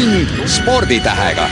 [0.00, 1.44] tund sporditähega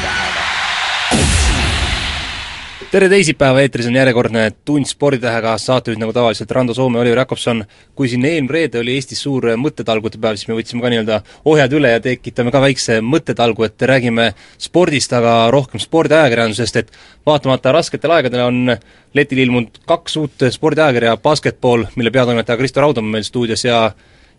[2.88, 7.60] tere teisipäeva, eetris on järjekordne Tund sporditähega, saatejuhid nagu tavaliselt Rando Soome, Oliver Jakobson.
[7.94, 11.76] kui siin eelmine reede oli Eestis suur mõttetalgute päev, siis me võtsime ka nii-öelda ohjad
[11.76, 16.92] üle ja tekitame ka väikse mõttetalgu, et räägime spordist, aga rohkem spordiajakirjandusest, et
[17.28, 18.76] vaatamata rasketele aegadele on
[19.14, 23.90] letile ilmunud kaks uut spordiajakirja, Basketball, mille peatoimetaja Kristo Raud on meil stuudios ja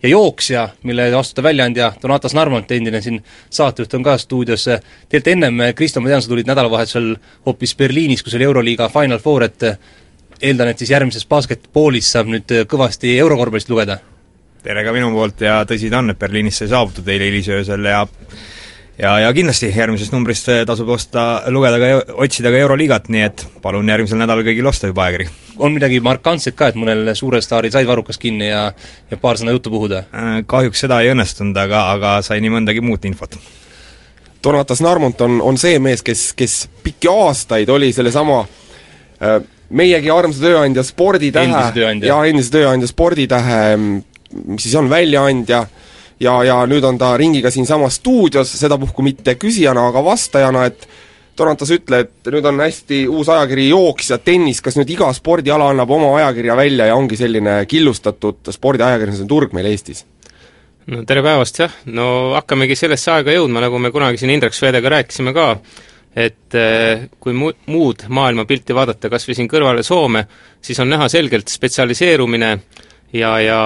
[0.02, 4.64] ja Jooksja, mille vastutav väljaandja Donatas Narmont, endine siin saatejuht, on ka stuudios.
[5.08, 7.14] tegelikult ennem, Kristo, ma tean, sa tulid nädalavahetusel
[7.46, 9.66] hoopis Berliinis, kus oli Euroliiga Final Four, et
[10.42, 14.00] eeldan, et siis järgmises basketballis saab nüüd kõvasti eurokorvpallist lugeda?
[14.60, 18.02] tere ka minu poolt ja tõsi ta on, et Berliinis sai saabutud eile hilisöösel ja
[19.00, 23.88] ja, ja kindlasti järgmisest numbrist tasub osta, lugeda ka, otsida ka Euroliigat, nii et palun
[23.88, 25.28] järgmisel nädalal kõigil osta juba ajakiri.
[25.58, 28.70] on midagi markantset ka, et mõnel suurel staaril said varrukas kinni ja,
[29.10, 30.04] ja paar sõna juttu puhuda?
[30.12, 33.36] Äh, kahjuks seda ei õnnestunud, aga, aga sai nii mõndagi muud infot.
[34.44, 40.44] Donatas Narmont on, on see mees, kes, kes pikki aastaid oli sellesama äh, meiegi armsa
[40.44, 41.68] tööandja Sporditähe
[42.04, 45.89] ja endise tööandja Sporditähe, mis siis on väljaandja äh,,
[46.20, 50.88] ja, ja nüüd on ta ringiga siinsamas stuudios, sedapuhku mitte küsijana, aga vastajana, et
[51.40, 55.88] Donatas, ütle, et nüüd on hästi uus ajakiri Jooksja tennis, kas nüüd iga spordiala annab
[55.96, 60.04] oma ajakirja välja ja ongi selline killustatud spordiajakirjanduse turg meil Eestis?
[60.90, 64.92] no tere päevast, jah, no hakkamegi sellesse aega jõudma, nagu me kunagi siin Indrek Swedega
[64.92, 65.46] rääkisime ka,
[66.18, 70.26] et eh, kui mu-, muud maailmapilti vaadata, kas või siin kõrvale Soome,
[70.60, 72.50] siis on näha selgelt spetsialiseerumine
[73.16, 73.60] ja, ja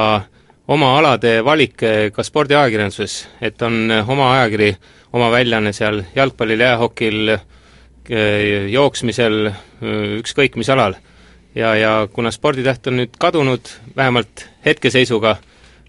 [0.68, 4.70] oma alade valik eh, ka spordiajakirjanduses, et on eh, oma ajakiri,
[5.16, 9.50] oma väljaanne seal jalgpallil, jäähokil, eh, jooksmisel,
[10.20, 10.96] ükskõik mis alal.
[11.54, 15.36] ja, ja kuna sporditäht on nüüd kadunud, vähemalt hetkeseisuga,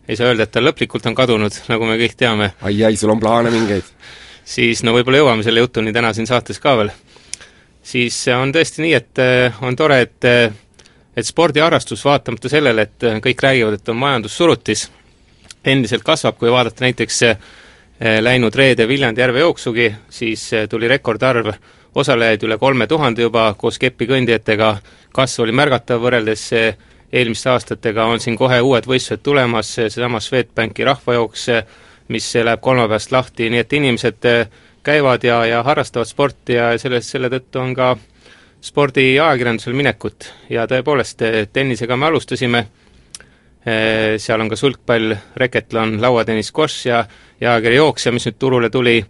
[0.08, 2.52] ei saa öelda, et ta lõplikult on kadunud, nagu me kõik teame.
[2.62, 3.88] ai, ai, sul on plaane mingeid?
[4.46, 6.92] siis no võib-olla jõuame selle jutuni täna siin saates ka veel.
[7.82, 9.24] siis on tõesti nii, et
[9.62, 10.30] on tore, et
[11.16, 14.90] et spordiharrastus, vaatamata sellele, et äh, kõik räägivad, et on majandussurutis,
[15.66, 17.38] endiselt kasvab, kui vaadata näiteks äh,
[18.20, 21.54] läinud reede Viljandi järve jooksugi, siis äh, tuli rekordarv.
[21.96, 24.74] Osalejaid üle kolme tuhande juba koos kepikõndijatega,
[25.16, 31.46] kasv oli märgatav võrreldes eelmiste aastatega, on siin kohe uued võistlused tulemas, seesama Swedbanki rahvajooks,
[32.12, 34.28] mis läheb kolmapäevast lahti, nii et inimesed
[34.84, 38.04] käivad ja, ja harrastavad sporti ja selles, selle tõttu on ka äh,
[38.66, 40.32] spordiajakirjandusel minekut.
[40.50, 42.66] Ja tõepoolest, eh, tennisega me alustasime,
[43.66, 47.06] eh, seal on ka sulgpall, reketlon, lauatennis, košš ja
[47.42, 49.04] ajakiri Jooksja, mis nüüd turule tuli,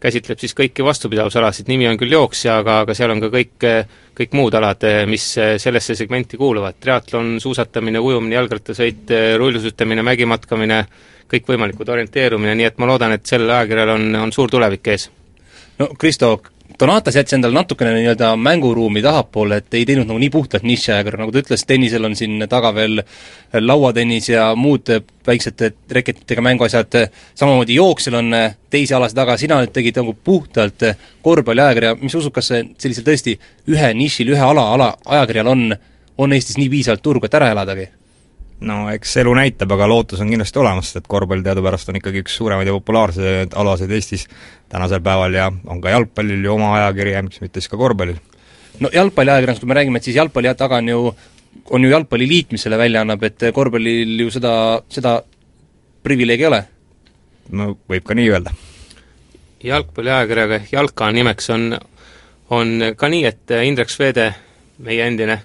[0.00, 3.84] käsitleb siis kõiki vastupidavusalasid, nimi on küll Jooksja, aga, aga seal on ka kõik, eh,
[4.14, 10.84] kõik muud alad, mis sellesse segmenti kuuluvad, triatlon, suusatamine, ujumine, jalgrattasõit, rullusutamine, mägimatkamine,
[11.28, 15.10] kõikvõimalikud orienteerumine, nii et ma loodan, et sel ajakirjal on, on suur tulevik ees.
[15.78, 16.40] no Kristo,
[16.80, 21.32] Donatas jättis endale natukene nii-öelda mänguruumi tahapoole, et ei teinud nagu nii puhtalt nišiajakirja, nagu
[21.32, 23.00] ta ütles, tennisel on siin taga veel
[23.56, 24.92] lauatennis ja muud
[25.26, 25.64] väiksed
[25.96, 27.00] reketitega mänguasjad,
[27.34, 28.38] samamoodi jooksjal on
[28.70, 30.86] teisi alasid taga, sina nüüd tegid nagu puhtalt
[31.24, 33.38] korvpalliajakirja, mis usub, kas sellisel tõesti
[33.72, 35.70] ühe nišil, ühe ala, ala, ajakirjal on,
[36.20, 37.88] on Eestis nii piisavalt turgu, et ära eladagi?
[38.60, 42.22] No eks elu näitab, aga lootus on kindlasti olemas, sest et korvpall teadupärast on ikkagi
[42.24, 44.26] üks suuremaid ja populaarsemaid alasid Eestis
[44.72, 48.18] tänasel päeval ja on ka jalgpallil ju oma ajakiri ja miks mitte siis ka korvpallil.
[48.80, 51.02] no jalgpalliajakirjandus, kui me räägime, et siis jalgpalli taga on ju,
[51.70, 54.54] on ju Jalgpalliliit, mis selle välja annab, et korvpallil ju seda,
[54.88, 55.20] seda
[56.02, 56.64] privileegi ei ole?
[57.50, 58.56] no võib ka nii öelda.
[59.64, 61.70] jalgpalliajakirjaga Jalka nimeks on,
[62.50, 64.32] on ka nii, et Indrek Sveede,
[64.82, 65.42] meie endine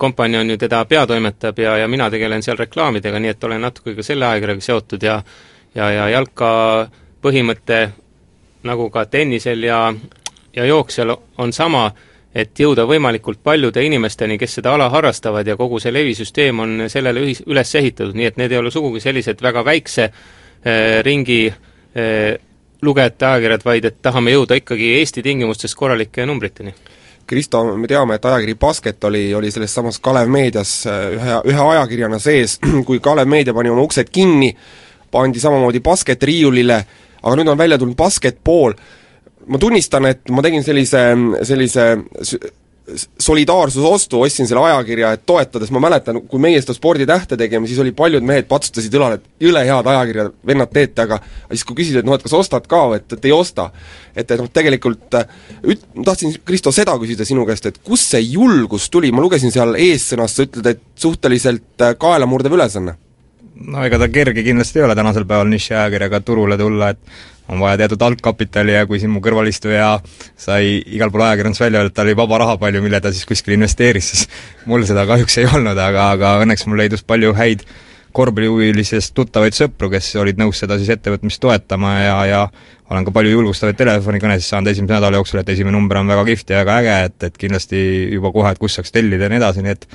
[0.00, 4.04] kompanjon ju teda peatoimetab ja, ja mina tegelen seal reklaamidega, nii et olen natuke ka
[4.06, 5.20] selle ajakirjaga seotud ja
[5.74, 6.50] ja, ja jalka
[7.22, 7.80] põhimõte,
[8.66, 9.80] nagu ka tennisel ja,
[10.56, 11.90] ja jooksjal, on sama,
[12.34, 17.24] et jõuda võimalikult paljude inimesteni, kes seda ala harrastavad ja kogu see levisüsteem on sellele
[17.24, 22.38] ühis-, üles ehitatud, nii et need ei ole sugugi sellised väga väikse äh, ringi äh,
[22.82, 26.74] lugejate ajakirjad, vaid et tahame jõuda ikkagi Eesti tingimustes korralike numbriteni
[27.30, 31.66] Kristo, me teame, et ajakiri Basket oli, oli selles samas Kalev Meedias äh, ühe, ühe
[31.76, 34.50] ajakirjana sees, kui Kalev Meedia pani oma uksed kinni,
[35.14, 36.80] pandi samamoodi Basket riiulile,
[37.22, 38.74] aga nüüd on välja tulnud Basketball,
[39.46, 41.04] ma tunnistan, et ma tegin sellise,
[41.46, 41.86] sellise
[43.20, 47.92] solidaarsusostu, ostsin selle ajakirja, et toetades, ma mäletan, kui meie seda sporditähte tegime, siis oli
[47.96, 51.20] paljud mehed patsutasid õlale, et jõle head ajakirja, vennad teete, aga
[51.50, 53.70] siis kui küsisid, et noh, et kas ostad ka, et, et ei osta.
[54.14, 55.18] et, et noh, tegelikult
[55.62, 59.54] üt-, ma tahtsin, Kristo, seda küsida sinu käest, et kust see julgus tuli, ma lugesin
[59.54, 62.96] seal eessõnas, sa ütled, et suhteliselt äh, kaelamurdev ülesanne?
[63.60, 66.98] no ega ta kerge kindlasti ei ole tänasel päeval nišiajakirjaga turule tulla, et
[67.50, 69.92] on vaja teatud algkapitali ja kui siin mu kõrvalistuja
[70.38, 73.26] sai igal pool ajakirjandus välja öelda, et tal oli vaba raha palju, mille ta siis
[73.28, 74.26] kuskil investeeris, siis
[74.70, 77.66] mul seda kahjuks ei olnud, aga, aga õnneks mul leidus palju häid
[78.16, 82.40] korvpallihuvilisest tuttavaid sõpru, kes olid nõus seda siis ettevõtmist toetama ja, ja
[82.90, 86.50] olen ka palju julgustavaid telefonikõnesid saanud esimese nädala jooksul, et esimene number on väga kihvt
[86.50, 87.82] ja väga äge, et, et kindlasti
[88.16, 89.86] juba kohe, et kust saaks tellida ja nii edasi, nii et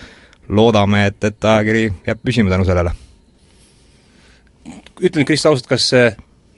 [0.47, 2.95] loodame, et, et ajakiri jääb püsima tänu sellele.
[4.95, 5.89] ütle nüüd, Kristo, ausalt, kas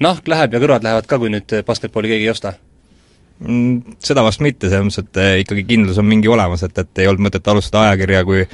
[0.03, 2.53] nahk läheb ja kõrvad lähevad ka, kui nüüd basketballi keegi ei osta?
[3.43, 7.03] Mm, seda vast mitte, selles mõttes, et eh, ikkagi kindlus on mingi olemas, et, et
[7.03, 8.47] ei olnud mõtet alustada ajakirja, kui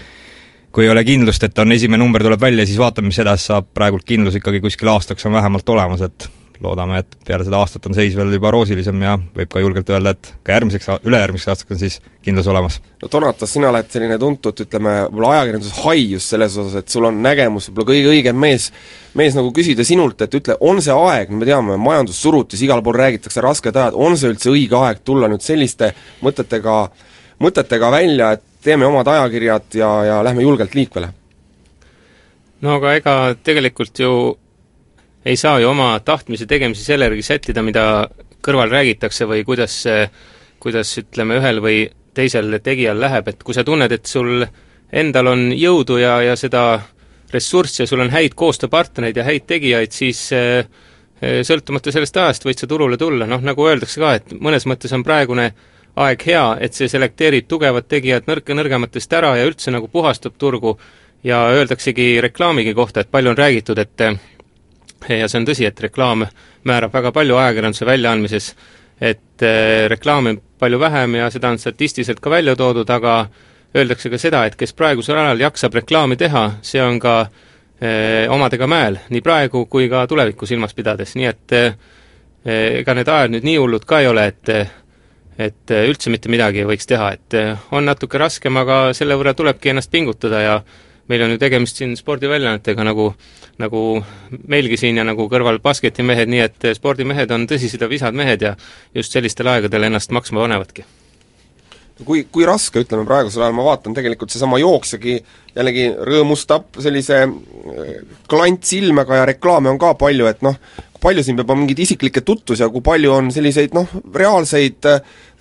[0.73, 3.67] kui ei ole kindlust, et on esimene number tuleb välja, siis vaatame, mis edasi saab,
[3.77, 6.25] praegult kindlus ikkagi kuskil aastaks on vähemalt olemas, et
[6.63, 10.13] loodame, et peale seda aastat on seis veel juba roosilisem ja võib ka julgelt öelda,
[10.15, 12.79] et ka järgmiseks, ülejärgmiseks aastaks on siis kindlus olemas.
[13.01, 17.07] no Donatas, sina oled selline tuntud, ütleme, võib-olla ajakirjanduses hai just selles osas, et sul
[17.09, 18.69] on nägemus, võib-olla kõige õigem mees,
[19.19, 23.43] mees nagu küsida sinult, et ütle, on see aeg, me teame, majandussurutis, igal pool räägitakse
[23.43, 25.93] rasked ajad, on see üldse õige aeg tulla nüüd selliste
[26.23, 26.77] mõtetega,
[27.43, 31.11] mõtetega välja, et teeme omad ajakirjad ja, ja lähme julgelt liikvele?
[32.63, 33.13] no aga ega
[33.43, 34.13] tegelikult ju
[35.25, 38.07] ei saa ju oma tahtmise tegemisi selle järgi sättida, mida
[38.43, 39.83] kõrval räägitakse või kuidas,
[40.59, 41.83] kuidas ütleme, ühel või
[42.13, 44.43] teisel tegijal läheb, et kui sa tunned, et sul
[44.93, 46.81] endal on jõudu ja, ja seda
[47.33, 50.65] ressurssi ja sul on häid koostööpartnereid ja häid tegijaid, siis eh,
[51.47, 55.05] sõltumata sellest ajast võid sa turule tulla, noh nagu öeldakse ka, et mõnes mõttes on
[55.07, 55.53] praegune
[56.03, 60.77] aeg hea, et see selekteerib tugevad tegijad nõrka, nõrgematest ära ja üldse nagu puhastab turgu.
[61.23, 64.01] Ja öeldaksegi reklaamigi kohta, et palju on räägitud, et
[65.09, 66.25] ja see on tõsi, et reklaam
[66.67, 68.51] määrab väga palju ajakirjanduse väljaandmises,
[69.01, 73.25] et äh, reklaami palju vähem ja seda on statistiliselt ka välja toodud, aga
[73.75, 78.69] öeldakse ka seda, et kes praegusel ajal jaksab reklaami teha, see on ka äh, omadega
[78.69, 81.75] mäel, nii praegu kui ka tulevikku silmas pidades, nii et äh,
[82.45, 84.55] ega need ajad nüüd nii hullud ka ei ole, et
[85.41, 89.33] et üldse mitte midagi ei võiks teha, et äh, on natuke raskem, aga selle võrra
[89.33, 90.57] tulebki ennast pingutada ja
[91.09, 93.13] meil on ju tegemist siin spordiväljaannetega, nagu
[93.61, 93.83] nagu
[94.49, 98.41] meilgi siin ja nagu kõrval basketimehed, nii et äh, spordimehed on tõsised ja visad mehed
[98.41, 98.55] ja
[98.95, 100.85] just sellistel aegadel ennast maksma panevadki
[102.05, 105.17] kui, kui raske, ütleme praegusel ajal, ma vaatan tegelikult seesama jooksjagi
[105.53, 107.19] jällegi rõõmustab sellise
[108.31, 110.57] klantsilmega ja reklaame on ka palju, et noh,
[111.03, 114.89] palju siin peab olema mingeid isiklikke tutvusi ja kui palju on selliseid noh, reaalseid,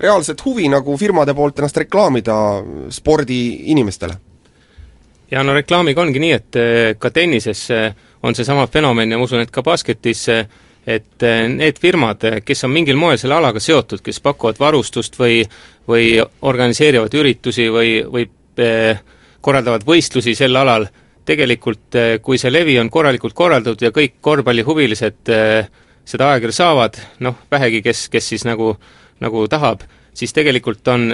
[0.02, 2.36] reaalset huvi nagu firmade poolt ennast reklaamida
[2.92, 4.18] spordiinimestele?
[5.32, 7.88] Ja no reklaamiga ongi nii, et eh, ka tennises eh,
[8.22, 10.46] on seesama fenomen ja ma usun, et ka basketis eh,
[10.82, 15.44] et need firmad, kes on mingil moel selle alaga seotud, kes pakuvad varustust või
[15.86, 18.24] või organiseerivad üritusi või, või
[19.42, 20.88] korraldavad võistlusi sel alal,
[21.26, 25.30] tegelikult kui see levi on korralikult korraldatud ja kõik korvpallihuvilised
[26.04, 28.74] seda ajakirja saavad, noh, vähegi, kes, kes siis nagu,
[29.22, 31.12] nagu tahab, siis tegelikult on,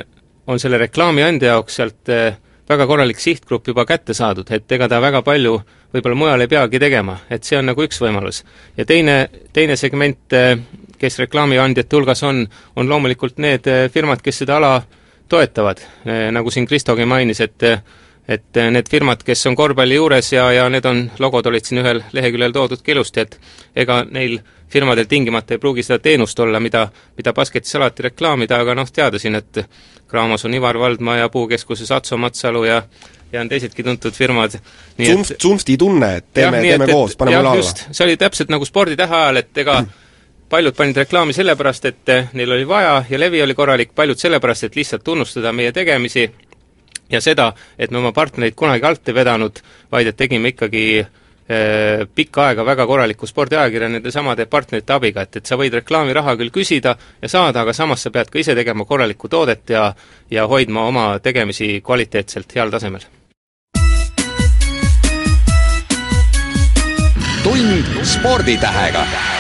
[0.49, 2.39] on selle reklaami andja jaoks sealt eh,
[2.69, 5.57] väga korralik sihtgrupp juba kätte saadud, et ega ta väga palju
[5.95, 8.43] võib-olla mujal ei peagi tegema, et see on nagu üks võimalus.
[8.77, 10.37] ja teine, teine segment,
[10.99, 12.45] kes reklaamiandjate hulgas on,
[12.77, 14.83] on loomulikult need firmad, kes seda ala
[15.29, 15.81] toetavad,
[16.33, 17.65] nagu siin Kristogi mainis, et
[18.29, 21.81] et eh, need firmad, kes on korvpalli juures ja, ja need on, logod olid siin
[21.83, 23.39] ühel leheküljel toodud ka ilusti, et
[23.85, 24.39] ega neil
[24.69, 29.21] firmadel tingimata ei pruugi seda teenust olla, mida, mida basketis alati reklaamida, aga noh, teada
[29.21, 29.63] siin, et
[30.09, 32.83] Graamos on Ivar Valdma ja Puukeskuses Atso Matsalu ja
[33.33, 34.55] ja on teisedki tuntud firmad.
[35.05, 37.73] Zumf, Zumfti tunne, et teeme, teeme et, koos, paneme alla.
[37.93, 39.83] see oli täpselt nagu sporditähe ajal, et ega
[40.49, 44.77] paljud panid reklaami sellepärast, et neil oli vaja ja levi oli korralik, paljud sellepärast, et
[44.81, 46.25] lihtsalt tunnustada meie tegemisi
[47.11, 49.61] ja seda, et me oma partnereid kunagi alt ei vedanud,
[49.93, 55.41] vaid et tegime ikkagi äh, pikka aega väga korralikku spordiajakirja nende samade partnerite abiga, et,
[55.41, 58.85] et sa võid reklaamiraha küll küsida ja saada, aga samas sa pead ka ise tegema
[58.85, 59.93] korralikku toodet ja
[60.31, 63.07] ja hoidma oma tegemisi kvaliteetselt heal tasemel.
[67.43, 69.38] tund sporditähega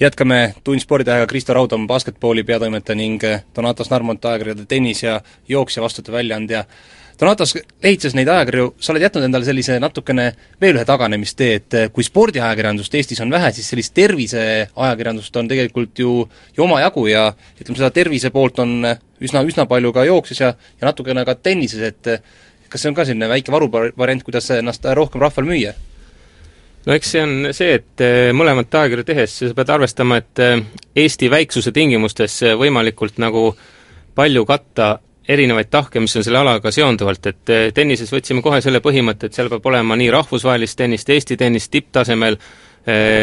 [0.00, 5.20] jätkame Tund sporditähega, Kristo Raud on basketballi peatoimetaja ning eh, Donatas Narmont, ajakirjade tennis ja
[5.48, 6.64] jooksja vastutav väljaandja.
[7.20, 7.52] Donatas
[7.82, 10.30] lehitses neid ajakirju, sa oled jätnud endale sellise natukene
[10.60, 16.00] veel ühe taganemistee, et eh, kui spordiajakirjandust Eestis on vähe, siis sellist terviseajakirjandust on tegelikult
[16.00, 16.14] ju,
[16.56, 17.26] ju omajagu ja
[17.60, 21.36] ütleme, seda tervise poolt on eh, üsna, üsna palju ka jookses ja, ja natukene ka
[21.36, 22.16] tennises, et
[22.70, 25.76] kas see on ka selline väike varuvariant, kuidas ennast rohkem rahval müüa?
[26.86, 30.56] No eks see on see, et eh, mõlemat ajakirja tehes sa pead arvestama, et eh,
[31.04, 33.50] Eesti väiksuse tingimustes võimalikult nagu
[34.16, 34.90] palju katta
[35.30, 39.36] erinevaid tahke, mis on selle alaga seonduvalt, et eh, tennises võtsime kohe selle põhimõtte, et
[39.36, 42.38] seal peab olema nii rahvusvahelist tennist, Eesti tennist tipptasemel,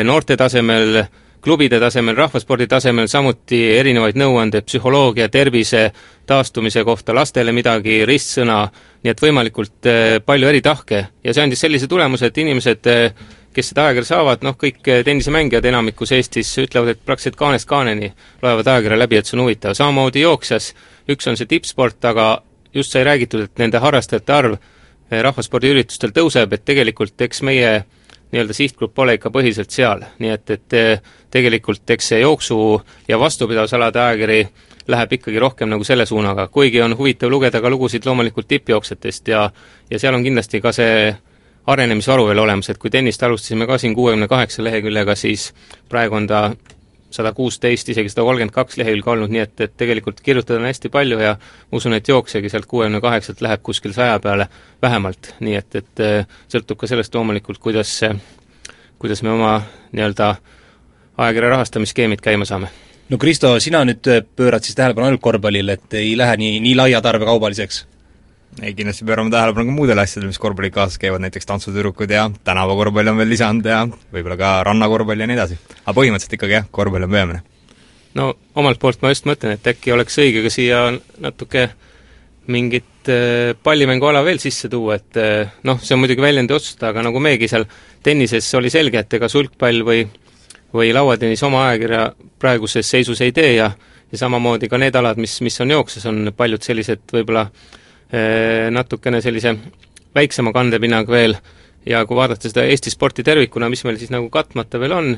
[0.05, 0.99] noorte tasemel,
[1.41, 5.87] klubide tasemel, rahvaspordi tasemel, samuti erinevaid nõuandeid psühholoogia, tervise,
[6.29, 8.59] taastumise kohta, lastele midagi, ristsõna,
[9.01, 9.89] nii et võimalikult
[10.29, 11.01] palju eri tahke.
[11.25, 12.91] Ja see andis sellise tulemuse, et inimesed
[13.57, 18.11] kes seda ajakirja saavad, noh kõik tennisemängijad enamikus Eestis ütlevad, et praktiliselt kaanest kaaneni
[18.43, 20.73] loevad ajakirja läbi, et see on huvitav, samamoodi jooksjas,
[21.09, 22.27] üks on see tippsport, aga
[22.77, 24.57] just sai räägitud, et nende harrastajate arv
[25.09, 27.71] rahvaspordiüritustel tõuseb, et tegelikult eks meie
[28.31, 34.01] nii-öelda sihtgrupp ole ikka põhiliselt seal, nii et, et tegelikult eks see jooksu- ja vastupidavusalade
[34.03, 34.41] ajakiri
[34.87, 39.49] läheb ikkagi rohkem nagu selle suunaga, kuigi on huvitav lugeda ka lugusid loomulikult tippjooksjatest ja
[39.89, 41.15] ja seal on kindlasti ka see
[41.67, 45.51] arenemisvaru veel olemas, et kui tennist alustasime ka siin kuuekümne kaheksa leheküljega, siis
[45.89, 46.41] praegu on ta
[47.11, 50.91] sada kuusteist, isegi sada kolmkümmend kaks lehekülge olnud, nii et, et tegelikult kirjutada on hästi
[50.91, 54.49] palju ja ma usun, et jooksjagi sealt kuuekümne kaheksalt läheb kuskil saja peale
[54.83, 56.03] vähemalt, nii et, et
[56.51, 57.95] sõltub ka sellest loomulikult, kuidas
[58.99, 60.35] kuidas me oma nii-öelda
[61.17, 62.67] ajakirja rahastamisskeemid käima saame.
[63.09, 67.01] no Kristo, sina nüüd pöörad siis tähelepanu ainult korvpallile, et ei lähe nii, nii laia
[67.01, 67.85] tarbekaubaliseks?
[68.61, 73.11] Ei, kindlasti pöörame tähelepanu ka muudele asjadele, mis korvpalliga kaasas käivad, näiteks tantsutüdrukud ja tänavakorvpall
[73.11, 75.57] on veel lisanud ja võib-olla ka rannakorvpall ja nii edasi.
[75.83, 77.41] aga põhimõtteliselt ikkagi jah, korvpall on peamine.
[78.17, 80.81] no omalt poolt ma just mõtlen, et äkki oleks õige ka siia
[81.23, 81.69] natuke
[82.47, 87.05] mingit äh, pallimänguala veel sisse tuua, et äh, noh, see on muidugi väljendi otsustada, aga
[87.09, 87.67] nagu meiegi seal
[88.03, 90.05] tennises oli selge, et ega sulgpall või
[90.73, 93.71] või lauatennis oma ajakirja praeguses seisus ei tee ja
[94.07, 97.83] ja samamoodi ka need alad, mis, mis on jookses, on paljud sellised võib-olla Äh,
[98.71, 99.51] natukene sellise
[100.15, 101.37] väiksema kandepinnaga veel.
[101.87, 105.13] Ja kui vaadata seda Eesti sporti tervikuna, mis meil siis nagu katmata veel on,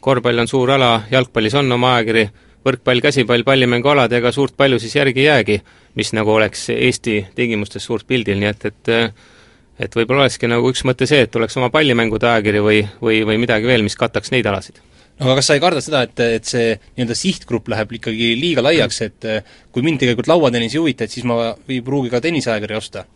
[0.00, 2.26] korvpall on suur ala, jalgpallis on oma ajakiri,
[2.66, 5.58] võrkpall, käsipall, pallimängualad, ega suurt palju siis järgi ei jäägi,
[6.00, 8.92] mis nagu oleks Eesti tingimustes suurt pildil, nii et, et
[9.76, 13.36] et võib-olla olekski nagu üks mõte see, et oleks oma pallimängude ajakiri või, või, või
[13.42, 14.80] midagi veel, mis kataks neid alasid
[15.20, 19.02] aga kas sa ei karda seda, et, et see nii-öelda sihtgrupp läheb ikkagi liiga laiaks,
[19.06, 19.28] et
[19.72, 23.06] kui mind tegelikult lauatennis ei huvita, et siis ma ei pruugi ka tenniseajakirja osta?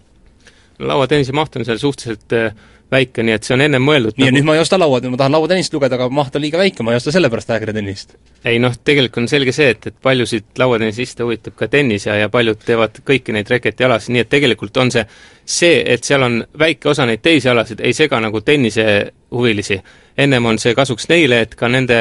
[0.81, 2.55] lauatennise maht on seal suhteliselt äh,
[2.91, 5.01] väike, nii et see on ennem mõeldud nii nagu..., ja nüüd ma ei osta laua,
[5.13, 8.17] ma tahan lauatennist lugeda, aga maht on liiga väike, ma ei osta sellepärast ajakirjatennist.
[8.51, 12.31] ei noh, tegelikult on selge see, et, et paljusid lauatennisiste huvitab ka tennis ja, ja
[12.33, 15.07] paljud teevad kõiki neid reketialasid, nii et tegelikult on see
[15.51, 19.81] see, et seal on väike osa neid teisi alasid, ei sega nagu tennisehuvilisi.
[20.21, 22.01] Ennem on see kasuks neile, et ka nende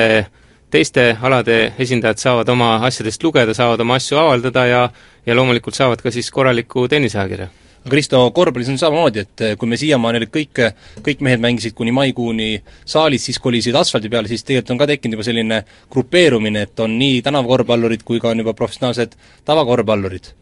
[0.69, 4.83] teiste alade esindajad saavad oma asjadest lugeda, saavad oma asju avaldada ja
[5.25, 7.49] ja loomulikult saavad ka siis korraliku tenniseajakirja
[7.89, 10.59] Kristo, korvpallis on samamoodi, et eh, kui me siiamaani olid kõik,
[11.05, 12.49] kõik mehed mängisid kuni maikuuni
[12.83, 15.61] saalis, siis kolisid asfaldi peale, siis tegelikult on ka tekkinud juba selline
[15.93, 19.15] grupeerumine, et on nii tänavakorvpallurid kui ka on juba professionaalsed
[19.47, 20.33] tavakorvpallurid.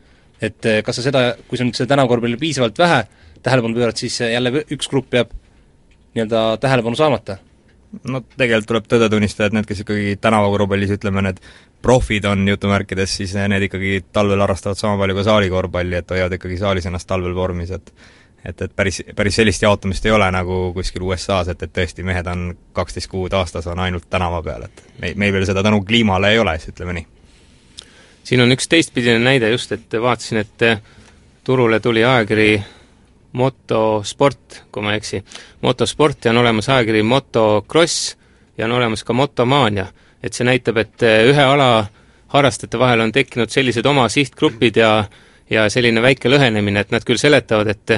[0.42, 3.04] et eh, kas sa seda, kui sa nüüd seda tänavakorvpallile piisavalt vähe
[3.44, 5.30] tähelepanu pöörad, siis jälle üks grupp jääb
[6.18, 7.38] nii-öelda tähelepanu saamata?
[8.08, 11.42] No tegelikult tuleb tõde tunnistada, et need, kes ikkagi tänavakorvpallis ütleme, need
[11.82, 16.60] profid on jutumärkides, siis need ikkagi talvel harrastavad sama palju ka saalikorvpalli, et hoiavad ikkagi
[16.62, 17.94] saalis ennast talvel vormis, et
[18.46, 22.28] et, et päris, päris sellist jaotumist ei ole nagu kuskil USA-s, et, et tõesti, mehed
[22.32, 26.32] on kaksteist kuud aastas, on ainult tänava peal, et me, meil veel seda tänu kliimale
[26.32, 27.08] ei ole, siis ütleme nii.
[28.24, 30.68] siin on üks teistpidine näide just, et vaatasin, et
[31.44, 32.52] turule tuli ajakiri
[33.34, 35.24] motosport, kui ma ei eksi.
[35.62, 38.16] motosport ja on olemas ajakiri Motocross
[38.58, 39.88] ja on olemas ka Motomaania.
[40.24, 41.86] et see näitab, et eh, ühe ala
[42.28, 45.06] harrastajate vahel on tekkinud sellised oma sihtgrupid ja
[45.50, 47.92] ja selline väike lõhenemine, et nad küll seletavad, et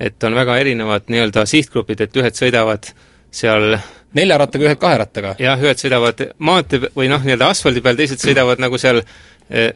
[0.00, 2.90] et on väga erinevad nii-öelda sihtgrupid, et ühed sõidavad
[3.30, 3.78] seal
[4.14, 5.34] nelja rattaga, ühed kahe rattaga?
[5.38, 9.02] jah, ühed sõidavad maantee või noh, nii-öelda asfaldi peal, teised sõidavad nagu seal
[9.50, 9.72] eh,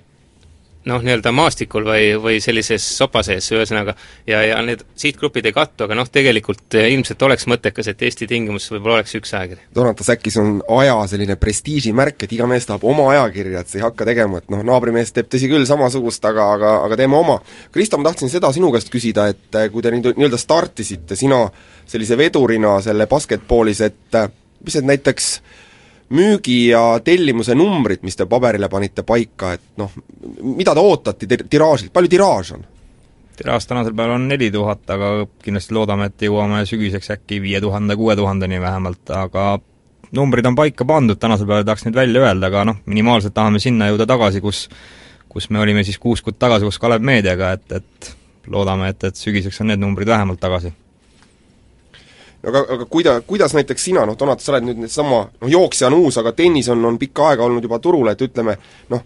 [0.89, 3.95] noh, nii-öelda maastikul või, või sellises sopa sees, ühesõnaga,
[4.29, 8.29] ja, ja need sihtgrupid ei kattu, aga noh, tegelikult eh, ilmselt oleks mõttekas, et Eesti
[8.31, 9.69] tingimustes võib-olla oleks üks ajakiri.
[9.77, 13.81] Donatas, äkki see on aja selline prestiižimärk, et iga mees tahab oma ajakirja, et sa
[13.81, 17.39] ei hakka tegema, et noh, naabrimees teeb tõsi küll samasugust, aga, aga, aga teeme oma.
[17.75, 21.45] Kristo, ma tahtsin seda sinu käest küsida, et eh, kui te nüüd nii-öelda startisite, sina
[21.89, 24.29] sellise vedurina selle basketboolis, et eh,
[24.65, 25.58] mis need näiteks äh,
[26.15, 29.93] müügi ja tellimuse numbrid, mis te paberile panite paika, et noh,
[30.57, 32.67] mida te ootate tiraažilt, palju tiraaž on?
[33.39, 35.11] tiraaž tänasel päeval on neli tuhat, aga
[35.45, 39.45] kindlasti loodame, et jõuame sügiseks äkki viie tuhande, kuue tuhandeni vähemalt, aga
[40.17, 43.93] numbrid on paika pandud, tänasel päeval tahaks neid välja öelda, aga noh, minimaalselt tahame sinna
[43.93, 44.67] jõuda tagasi, kus
[45.29, 48.13] kus me olime siis kuus kuud tagasi koos Kalev Meediaga, et, et
[48.51, 50.73] loodame, et, et sügiseks on need numbrid vähemalt tagasi
[52.51, 55.99] aga, aga kuida-, kuidas näiteks sina, noh, Donat, sa oled nüüd needsama, noh, jooksja on
[56.01, 58.57] uus, aga tennis on, on pikka aega olnud juba turul, et ütleme
[58.93, 59.05] noh,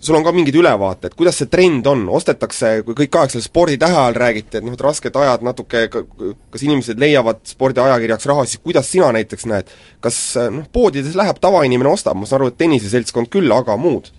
[0.00, 3.96] sul on ka mingid ülevaated, kuidas see trend on, ostetakse, kui kõik aeg selle sporditähe
[3.96, 8.90] ajal räägiti, et noh, et rasked ajad natuke, kas inimesed leiavad spordiajakirjaks raha, siis kuidas
[8.92, 9.72] sina näiteks näed,
[10.04, 10.20] kas
[10.52, 14.12] noh, poodides läheb tavainimene, ostab, ma saan aru, et tenniseseltskond küll, aga muud?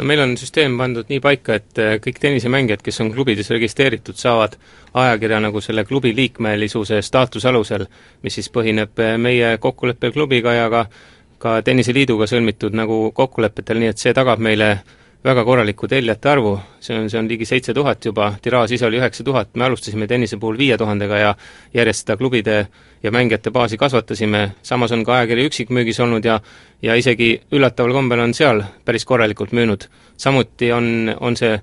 [0.00, 4.16] No meil on süsteem pandud nii paika, et äh, kõik tennisemängijad, kes on klubides registreeritud,
[4.16, 4.56] saavad
[4.96, 7.84] ajakirja nagu selle klubi liikmelisuse staatuse alusel,
[8.24, 10.86] mis siis põhineb äh, meie kokkuleppel klubiga ja ka
[11.40, 14.74] ka Tenniseliiduga sõlmitud nagu kokkulepetel, nii et see tagab meile
[15.24, 19.00] väga korralikku tellijate arvu, see on, see on ligi seitse tuhat juba, tiraaž ise oli
[19.00, 21.34] üheksa tuhat, me alustasime tennise puhul viie tuhandega ja
[21.74, 22.56] järjest seda klubide
[23.02, 26.40] ja mängijate baasi kasvatasime, samas on ka ajakiri üksikmüügis olnud ja
[26.82, 29.84] ja isegi üllataval kombel on seal päris korralikult müünud.
[30.16, 31.60] samuti on, on see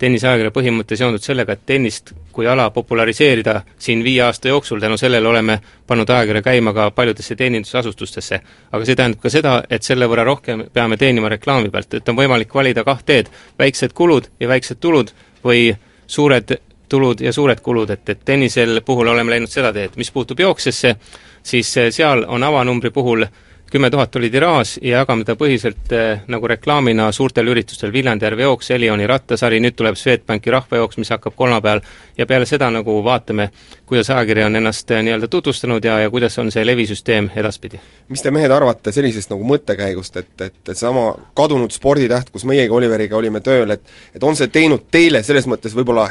[0.00, 5.28] tenniseajakirja põhimõte seondub sellega, et tennist kui ala populariseerida siin viie aasta jooksul, tänu sellele
[5.28, 8.40] oleme pannud ajakirja käima ka paljudesse teenindusasutustesse.
[8.72, 12.16] aga see tähendab ka seda, et selle võrra rohkem peame teenima reklaami pealt, et on
[12.16, 13.28] võimalik valida kaht teed,
[13.58, 15.12] väiksed kulud ja väiksed tulud
[15.44, 15.76] või
[16.06, 16.56] suured
[16.88, 20.96] tulud ja suured kulud, et, et tennisel puhul oleme läinud seda teed, mis puutub jooksesse,
[21.42, 23.30] siis seal on avanumbri puhul äh,
[23.70, 28.42] kümme tuhat oli tiraaž ja jagame ta põhiselt eh, nagu reklaamina suurtel üritustel, Viljandi järve
[28.42, 31.82] jooks, Elioni rattasari, nüüd tuleb Swedbanki rahvajooks, mis hakkab kolmapäeval,
[32.18, 33.50] ja peale seda nagu vaatame,
[33.86, 37.80] kuidas ajakiri on ennast eh, nii-öelda tutvustanud ja, ja kuidas on see levisüsteem edaspidi.
[38.08, 43.16] mis te, mehed, arvate sellisest nagu mõttekäigust, et, et, seesama kadunud sporditäht, kus meiegi Oliveriga
[43.16, 46.10] olime tööl, et et on see teinud teile selles mõttes võib-olla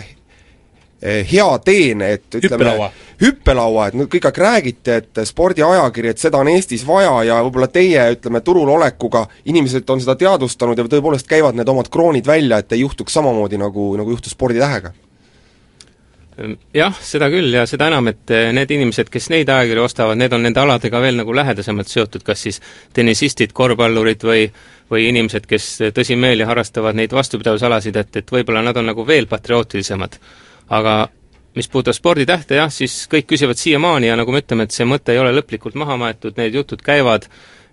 [1.01, 2.91] hea teene, et ütleme hüppelaua,
[3.21, 7.69] hüppelaua, et nüüd kõik aeg räägite, et spordiajakiri, et seda on Eestis vaja ja võib-olla
[7.71, 12.59] teie, ütleme, turul olekuga inimesed on seda teadvustanud ja tõepoolest käivad need omad kroonid välja,
[12.59, 14.91] et ei juhtuks samamoodi, nagu, nagu juhtus sporditähega?
[16.39, 20.19] Ehm, jah, seda küll ja seda enam, et eh, need inimesed, kes neid ajakirju ostavad,
[20.19, 22.61] need on nende aladega veel nagu lähedasemalt seotud, kas siis
[22.95, 24.43] tennisistid, korvpallurid või
[24.89, 30.17] või inimesed, kes tõsimeeli harrastavad neid vastupidavusalasid, et, et võib-olla nad on nagu veel patriootilisemad
[30.69, 30.95] aga
[31.57, 35.13] mis puudutab sporditähte, jah, siis kõik küsivad siiamaani ja nagu me ütleme, et see mõte
[35.13, 37.27] ei ole lõplikult maha maetud, need jutud käivad,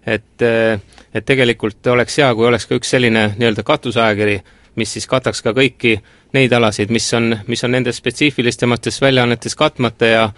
[0.06, 4.36] et et tegelikult oleks hea, kui oleks ka üks selline nii-öelda katuseajakiri,
[4.76, 5.96] mis siis kataks ka kõiki
[6.36, 10.28] neid alasid, mis on, mis on nendes spetsiifilisemates väljaannetes katmata ja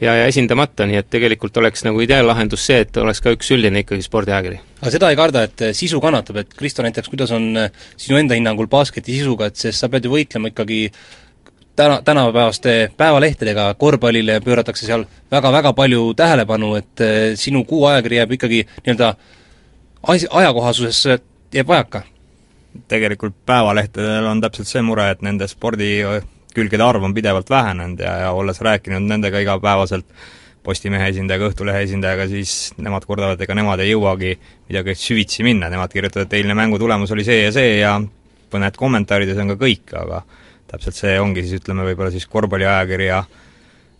[0.00, 3.82] ja, ja esindamata, nii et tegelikult oleks nagu ideaallahendus see, et oleks ka üks üldine
[3.82, 4.60] ikkagi spordiajakiri.
[4.80, 7.48] aga seda ei karda, et sisu kannatab, et Kristo näiteks, kuidas on
[7.96, 10.84] sinu enda hinnangul basketi sisuga, et sest sa pead ju võitlema ikkagi
[11.78, 18.32] täna, tänapäevaste päevalehtedega korvpallile pööratakse seal väga-väga palju tähelepanu, et eh, sinu kuu ajakiri jääb
[18.34, 19.12] ikkagi nii-öelda
[20.02, 21.04] as-, ajakohasuses
[21.54, 22.02] jääb vajaka?
[22.88, 28.34] tegelikult päevalehtedel on täpselt see mure, et nende spordikülgede arv on pidevalt vähenenud ja, ja
[28.36, 30.06] olles rääkinud nendega igapäevaselt,
[30.68, 34.34] Postimehe esindajaga, Õhtulehe esindajaga, siis nemad kurdavad, ega nemad ei jõuagi
[34.68, 37.94] midagi süvitsi minna, nemad kirjutavad, et eilne mängu tulemus oli see ja see ja
[38.52, 40.20] mõned kommentaarid ja see on ka kõik, aga
[40.68, 43.22] täpselt see ongi siis ütleme, võib-olla siis korvpalliajakirja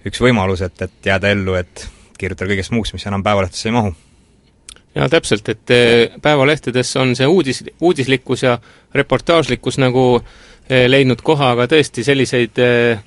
[0.08, 1.86] üks võimalus, et, et jääda ellu, et
[2.18, 3.94] kirjutada kõigest muust, mis enam päevalehtesse ei mahu.
[4.94, 8.58] jaa, täpselt, et eh, päevalehtedes on see uudis, uudislikkus ja
[8.94, 13.00] reportaažlikkus nagu eh, leidnud koha, aga tõesti selliseid eh,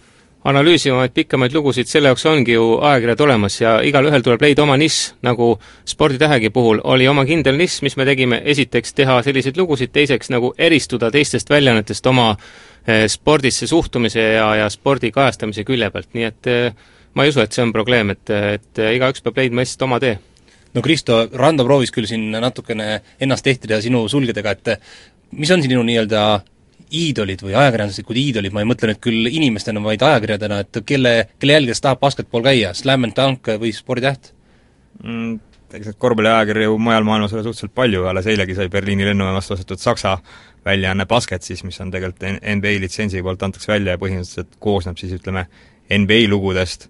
[0.47, 5.21] analüüsivamaid, pikemaid lugusid, selle jaoks ongi ju ajakirjad olemas ja igalühel tuleb leida oma nišš,
[5.21, 5.54] nagu
[5.86, 10.56] Sporditähegi puhul oli oma kindel nišš, mis me tegime, esiteks teha selliseid lugusid, teiseks nagu
[10.58, 12.70] eristuda teistest väljaannetest oma Eh,
[13.11, 17.53] spordisse suhtumise ja, ja spordi kajastamise külje pealt, nii et eh, ma ei usu, et
[17.53, 20.15] see on probleem, et, et igaüks peab leidma lihtsalt oma tee.
[20.73, 24.73] no Kristo, Rando proovis küll siin natukene ennast tehtida sinu sulgedega, et
[25.37, 26.23] mis on sinu nii-öelda
[26.91, 31.55] iidolid või ajakirjanduslikud iidolid, ma ei mõtle nüüd küll inimestena, vaid ajakirjadena, et kelle, kelle
[31.59, 34.33] jälgedes tahab basketball käia, Slam and Dunk või Sporditäht
[35.03, 35.50] mm,?
[35.71, 40.17] Eks neid korvpalliajakirju mujal maailmas ole suhteliselt palju, alles eilegi sai Berliini lennujaamast ostetud Saksa
[40.65, 45.13] väljaanne Basket siis, mis on tegelikult NBA litsentsi poolt antakse välja ja põhimõtteliselt koosneb siis
[45.17, 45.45] ütleme,
[45.91, 46.89] NBA lugudest,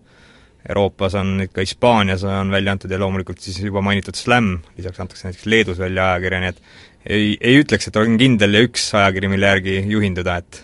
[0.70, 5.28] Euroopas on ikka Hispaanias on välja antud ja loomulikult siis juba mainitud Slam, lisaks antakse
[5.28, 6.60] näiteks Leedus välja ajakirja, nii et
[7.06, 10.62] ei, ei ütleks, et olen kindel ja üks ajakiri, mille järgi juhinduda, et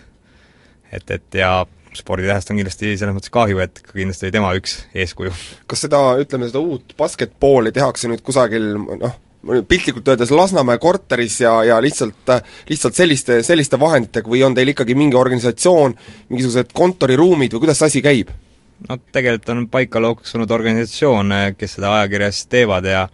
[0.92, 1.50] et, et ja
[1.98, 5.32] sporditähest on kindlasti selles mõttes kahju, et kindlasti oli tema üks eeskuju.
[5.70, 9.16] kas seda, ütleme, seda uut basketballi tehakse nüüd kusagil noh,
[9.68, 12.34] piltlikult öeldes Lasnamäe korteris ja, ja lihtsalt,
[12.68, 15.94] lihtsalt selliste, selliste vahenditega või on teil ikkagi mingi organisatsioon,
[16.28, 18.34] mingisugused kontoriruumid või kuidas see asi käib?
[18.88, 23.08] no tegelikult on paika loksunud organisatsioon, kes seda ajakirjas teevad ja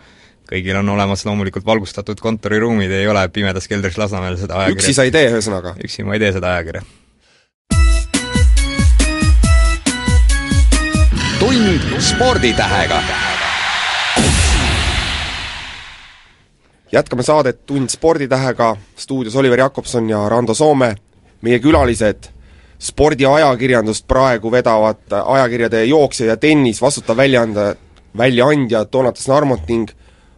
[0.49, 5.07] kõigil on olemas loomulikult valgustatud kontoriruumid, ei ole pimedas keldris Lasnamäel seda ajakirja üksi sa
[5.09, 5.77] ei tee, ühesõnaga?
[5.85, 6.85] üksi ma ei tee seda ajakirja.
[11.45, 13.03] Tund sporditähega.
[16.93, 20.95] Jätkame saadet Tund sporditähega, stuudios Oliver Jakobson ja Rando Soome,
[21.43, 22.31] meie külalised
[22.81, 27.75] spordiajakirjandust praegu vedavad ajakirjade Jooksja ja tennis vastutav väljaande,
[28.17, 29.91] väljaandja Donatas Narmot ning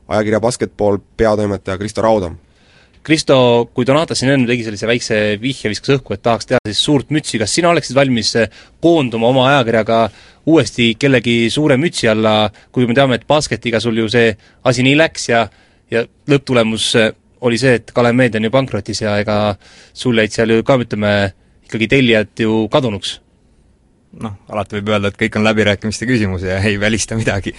[0.09, 2.37] ajakirja Basketball peatoimetaja Kristo Raudam.
[3.07, 3.37] Kristo,
[3.71, 7.13] kui Donatas siin enne tegi sellise väikse vihje, viskas õhku, et tahaks teha siis suurt
[7.15, 8.33] mütsi, kas sina oleksid valmis
[8.83, 10.01] koonduma oma ajakirjaga
[10.51, 14.33] uuesti kellegi suure mütsi alla, kuigi me teame, et basketiga sul ju see
[14.67, 15.45] asi nii läks ja
[15.91, 16.89] ja lõpptulemus
[17.47, 19.55] oli see, et Kalev Meedia on ju pankrotis ja ega
[19.95, 21.13] sul jäid seal ju ka, ütleme,
[21.69, 23.21] ikkagi tellijad ju kadunuks?
[24.17, 27.53] noh, alati võib öelda, et kõik on läbirääkimiste küsimus ja ei välista midagi.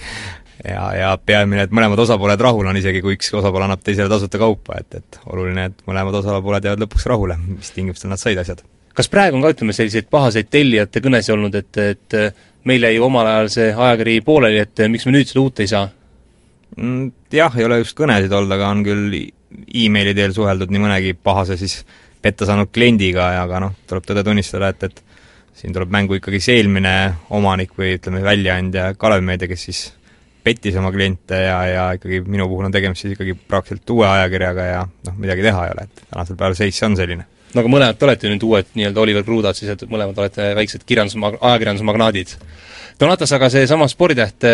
[0.64, 4.40] Ja, ja peamine, et mõlemad osapooled rahul on, isegi kui üks osapool annab teisele tasuta
[4.40, 8.64] kaupa, et, et oluline, et mõlemad osapooled jäävad lõpuks rahule, mis tingimustel nad said asjad.
[8.98, 12.18] kas praegu on ka, ütleme, selliseid pahaseid tellijate kõnesid olnud, et, et
[12.66, 15.86] meil jäi omal ajal see ajakiri pooleli, et miks me nüüd seda uut ei saa?
[16.76, 19.14] Mm, jah, ei ole just kõnesid olnud, aga on küll
[19.84, 21.80] emaili teel suheldud nii mõnegi pahase siis
[22.22, 25.02] petta saanud kliendiga ja aga noh, tuleb tõde tunnistada, et, et
[25.58, 26.94] siin tuleb mängu ikkagi see eelmine
[27.34, 29.80] omanik või ütleme, väljaandja Kalev Meedia, kes siis
[30.48, 34.68] pettis oma kliente ja, ja ikkagi minu puhul on tegemist siis ikkagi praktiliselt uue ajakirjaga
[34.68, 37.26] ja noh, midagi teha ei ole, et tänasel päeval seis on selline.
[37.54, 40.84] no aga mõlemad te olete nüüd uued nii-öelda Oliver Krudad siis, et mõlemad olete väiksed
[40.88, 42.34] kirjandus, ajakirjandusmagnaadid.
[43.00, 44.46] Donatas, aga seesama sporditäht,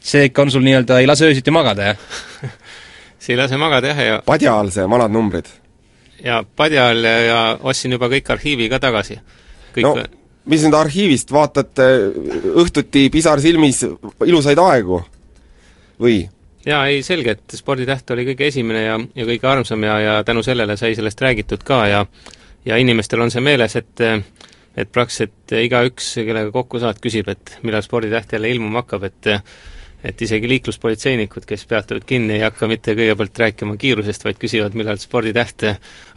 [0.00, 2.52] see ikka on sul nii-öelda, ei lase öösiti magada, jah
[3.22, 5.50] see ei lase magada jah, ja padja all see, vanad numbrid?
[6.24, 9.18] ja padja all ja, ja ostsin juba kõik arhiivi ka tagasi.
[9.74, 9.96] kõik no
[10.46, 11.80] mis nüüd arhiivist, vaatad
[12.62, 15.00] õhtuti pisar silmis ilusaid aegu
[16.00, 16.24] või?
[16.66, 20.42] jaa, ei selge, et Sporditäht oli kõige esimene ja, ja kõige armsam ja, ja tänu
[20.46, 22.04] sellele sai sellest räägitud ka ja
[22.66, 24.02] ja inimestel on see meeles, et
[24.76, 29.30] et praktiliselt igaüks, kellega kokku saad, küsib, et millal Sporditäht jälle ilmuma hakkab, et
[30.06, 35.00] et isegi liikluspolitseinikud, kes peatuvad kinni, ei hakka mitte kõigepealt rääkima kiirusest, vaid küsivad, millal
[35.02, 35.64] sporditäht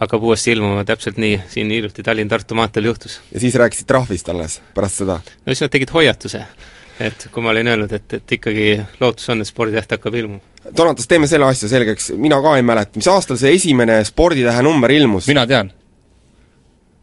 [0.02, 3.20] hakkab uuesti ilmuma, täpselt nii siin hiljuti Tallinn-Tartu maanteel juhtus.
[3.32, 5.20] ja siis rääkisid trahvist alles, pärast seda?
[5.24, 6.44] no siis nad tegid hoiatuse,
[7.00, 10.42] et kui ma olin öelnud, et, et ikkagi lootus on, et sporditäht hakkab ilmuma.
[10.76, 14.92] Donatas, teeme selle asja selgeks, mina ka ei mäleta, mis aastal see esimene sporditähe number
[14.92, 15.28] ilmus?
[15.32, 15.72] mina tean.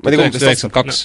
[0.02, 1.00] ma ei tea, umbes üheksakümmend kaks.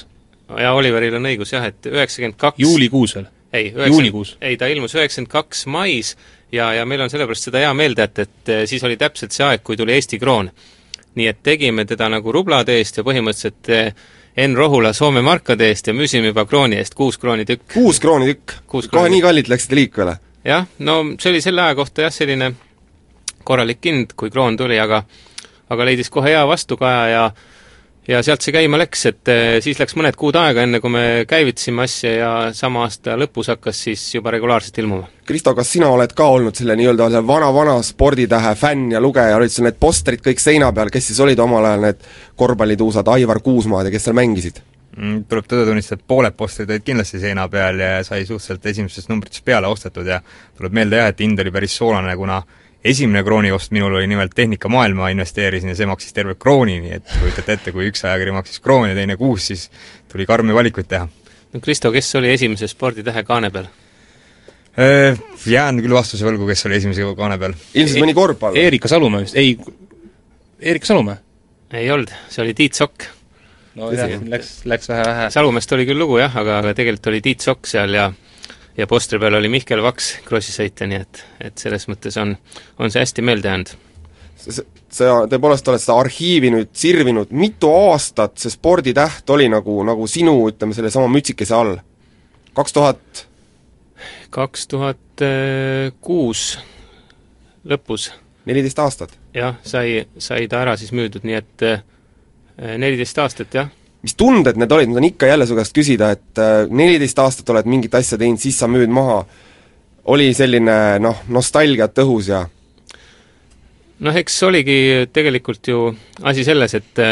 [0.59, 4.35] ja Oliveril on õigus jah, et üheksakümmend kaks juulikuus veel ei, juunikuus?
[4.41, 6.13] ei, ta ilmus üheksakümmend kaks mais
[6.51, 9.63] ja, ja meil on sellepärast seda hea meelde jätta, et siis oli täpselt see aeg,
[9.63, 10.51] kui tuli Eesti kroon.
[11.15, 13.95] nii et tegime teda nagu rublade eest ja põhimõtteliselt eh,
[14.37, 17.73] Enn Rohula Soome markade eest ja müüsime juba krooni eest kuus krooni tükk.
[17.73, 18.53] kuus krooni tükk?
[18.91, 20.17] kohe nii kallilt läksite liikvele?
[20.45, 22.53] jah, no see oli selle aja kohta jah, selline
[23.43, 25.03] korralik hind, kui kroon tuli, aga
[25.69, 27.25] aga leidis kohe hea vastukaja ja
[28.11, 31.03] ja sealt see käima läks, et eh, siis läks mõned kuud aega, enne kui me
[31.29, 35.07] käivitasime asja ja sama aasta lõpus hakkas siis juba regulaarselt ilmuma.
[35.27, 39.53] Kristo, kas sina oled ka olnud selle nii-öelda selle vana-vana sporditähe fänn ja lugeja, olid
[39.53, 42.05] sul need postrid kõik seina peal, kes siis olid omal ajal need
[42.39, 44.61] korvpallituusad, Aivar Kuusmaad ja kes seal mängisid?
[44.97, 49.11] Mm, tuleb tõde tunnistada, et pooled postrid olid kindlasti seina peal ja sai suhteliselt esimesest
[49.11, 50.19] numbritest peale ostetud ja
[50.57, 52.41] tuleb meelde jah, et hind oli päris soolane, kuna
[52.83, 57.13] esimene krooniost minul oli nimelt Tehnika Maailma, investeerisin ja see maksis terve krooni, nii et
[57.19, 59.67] kujutate ette, kui üks ajakiri maksis kroon ja teine kuus, siis
[60.11, 61.07] tuli karmi valikuid teha.
[61.53, 63.69] no Kristo, kes oli esimese sporditähe kaane peal?
[65.45, 67.55] Jään küll vastuse võlgu, kes oli esimese kaane peal.
[67.73, 68.57] ilmselt mõni korvpall?
[68.57, 69.57] Erika Salumäe vist, ei,
[70.59, 71.19] Erika Salumäe?
[71.73, 73.05] ei olnud, see oli Tiit Sokk.
[73.75, 75.29] no jah, läks, läks vähe vähe.
[75.31, 78.09] Salumäest oli küll lugu jah, aga, aga tegelikult oli Tiit Sokk seal ja
[78.77, 82.35] ja postri peal oli Mihkel Vaks, krossisõitja, nii et, et selles mõttes on,
[82.79, 83.73] on see hästi meelde jäänud.
[84.91, 90.35] sa tõepoolest oled seda arhiivi nüüd sirvinud, mitu aastat see sporditäht oli nagu, nagu sinu,
[90.49, 91.77] ütleme, sellesama mütsikese all?
[92.53, 93.25] kaks tuhat?
[94.29, 95.25] kaks tuhat
[96.01, 96.59] kuus
[97.65, 98.11] lõpus.
[98.45, 99.19] neliteist aastat?
[99.33, 101.83] jah, sai, sai ta ära siis müüdud, nii et eh,
[102.77, 103.69] neliteist aastat, jah
[104.01, 107.49] mis tunded need olid, ma tahan ikka jälle su käest küsida, et äh, neliteist aastat
[107.53, 109.21] oled mingit asja teinud, siis sa müüd maha,
[110.09, 112.41] oli selline noh, nostalgiat õhus ja?
[114.01, 114.79] Noh, eks oligi
[115.13, 115.91] tegelikult ju
[116.25, 117.03] asi selles, et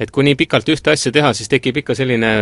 [0.00, 2.32] et kui nii pikalt ühte asja teha, siis tekib ikka selline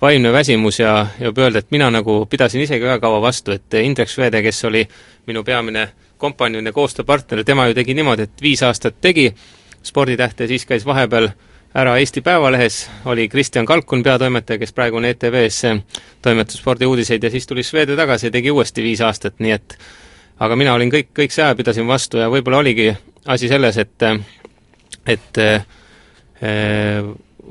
[0.00, 3.80] vaimne väsimus ja, ja võib öelda, et mina nagu pidasin isegi väga kaua vastu, et
[3.80, 4.84] Indrek Švede, kes oli
[5.26, 5.88] minu peamine
[6.20, 9.30] kompanjon ja koostööpartner, tema ju tegi niimoodi, et viis aastat tegi
[9.82, 15.04] sporditähte, siis käis vahepeal äh, ära Eesti Päevalehes, oli Kristjan Kalkun peatoimetaja, kes praegu on
[15.04, 15.62] ETV-s,
[16.22, 19.76] toimetas spordiuudiseid ja siis tuli Swede tagasi ja tegi uuesti viis aastat, nii et
[20.40, 22.90] aga mina olin kõik, kõik see aja pidasin vastu ja võib-olla oligi
[23.26, 24.06] asi selles, et
[25.06, 27.04] et äh,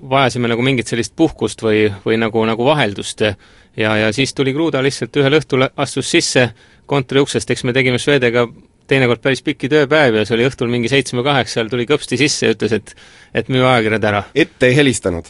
[0.10, 4.82] vajasime nagu mingit sellist puhkust või, või nagu, nagu vaheldust ja ja siis tuli Kruda
[4.84, 6.50] lihtsalt ühel õhtul astus sisse
[6.86, 8.48] kontori uksest, eks me tegime Swedega
[8.90, 12.76] teinekord päris pikki tööpäevi ja see oli õhtul mingi seitsme-kaheksal, tuli kõpsti sisse ja ütles,
[12.76, 12.96] et
[13.36, 14.24] et müü ajakirjad ära.
[14.36, 15.30] ette ei helistanud?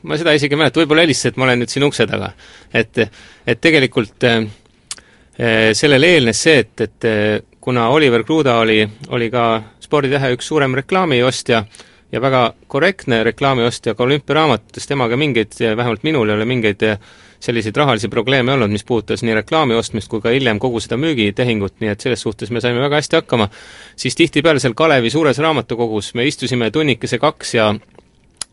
[0.00, 2.32] Ma seda isegi ei mäleta, võib-olla helistas, et ma olen nüüd siin ukse taga.
[2.72, 3.02] et,
[3.46, 4.46] et tegelikult äh,
[5.76, 7.08] sellele eelnes see, et, et
[7.60, 11.64] kuna Oliver Kruda oli, oli ka Sporditähe üks suurem reklaamiostja
[12.12, 16.84] ja väga korrektne reklaamiostja ka olümpiaraamatutes, temaga mingeid, vähemalt minul ei ole mingeid
[17.40, 21.78] selliseid rahalisi probleeme olnud, mis puudutas nii reklaami ostmist kui ka hiljem kogu seda müügitehingut,
[21.80, 23.48] nii et selles suhtes me saime väga hästi hakkama,
[23.96, 27.74] siis tihtipeale seal Kalevi suures raamatukogus me istusime tunnikese kaks ja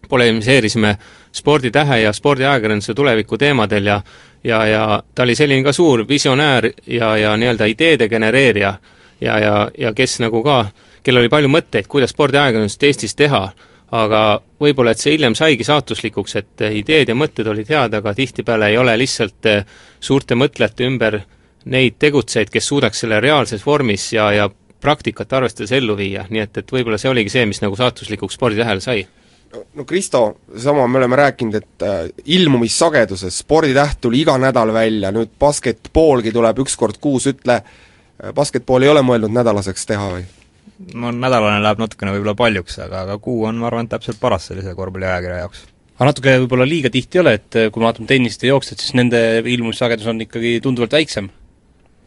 [0.09, 0.97] polemiseerisime
[1.35, 4.01] sporditähe ja spordiajakirjanduse tuleviku teemadel ja
[4.43, 8.73] ja, ja ta oli selline ka suur visionäär ja, ja nii-öelda ideede genereerija
[9.21, 10.65] ja, ja, ja kes nagu ka,
[11.03, 13.49] kellel oli palju mõtteid, kuidas spordiajakirjandust Eestis teha
[13.95, 14.21] aga
[14.59, 18.77] võib-olla, et see hiljem saigi saatuslikuks, et ideed ja mõtted olid head, aga tihtipeale ei
[18.77, 19.65] ole lihtsalt eh,
[19.99, 21.21] suurte mõtlejate ümber
[21.71, 24.49] neid tegutsejaid, kes suudaks selle reaalses vormis ja, ja
[24.81, 28.83] praktikat arvestades ellu viia, nii et, et võib-olla see oligi see, mis nagu saatuslikuks sporditähele
[28.83, 29.05] sai
[29.75, 35.31] no Kristo, sama me oleme rääkinud, et äh, ilmumissageduses sporditäht tuli iga nädal välja, nüüd
[35.39, 40.25] basketballgi tuleb üks kord kuus, ütle äh,, basketball ei ole mõeldud nädalaseks teha või?
[40.93, 44.75] No nädalane läheb natukene võib-olla paljuks, aga, aga kuu on, ma arvan, täpselt paras sellise
[44.77, 45.65] korvpalliajakirja jaoks.
[45.97, 48.95] aga natuke võib-olla liiga tihti ei ole, et kui me vaatame tennist ja jooksjat, siis
[48.97, 51.29] nende ilmumissagedus on ikkagi tunduvalt väiksem?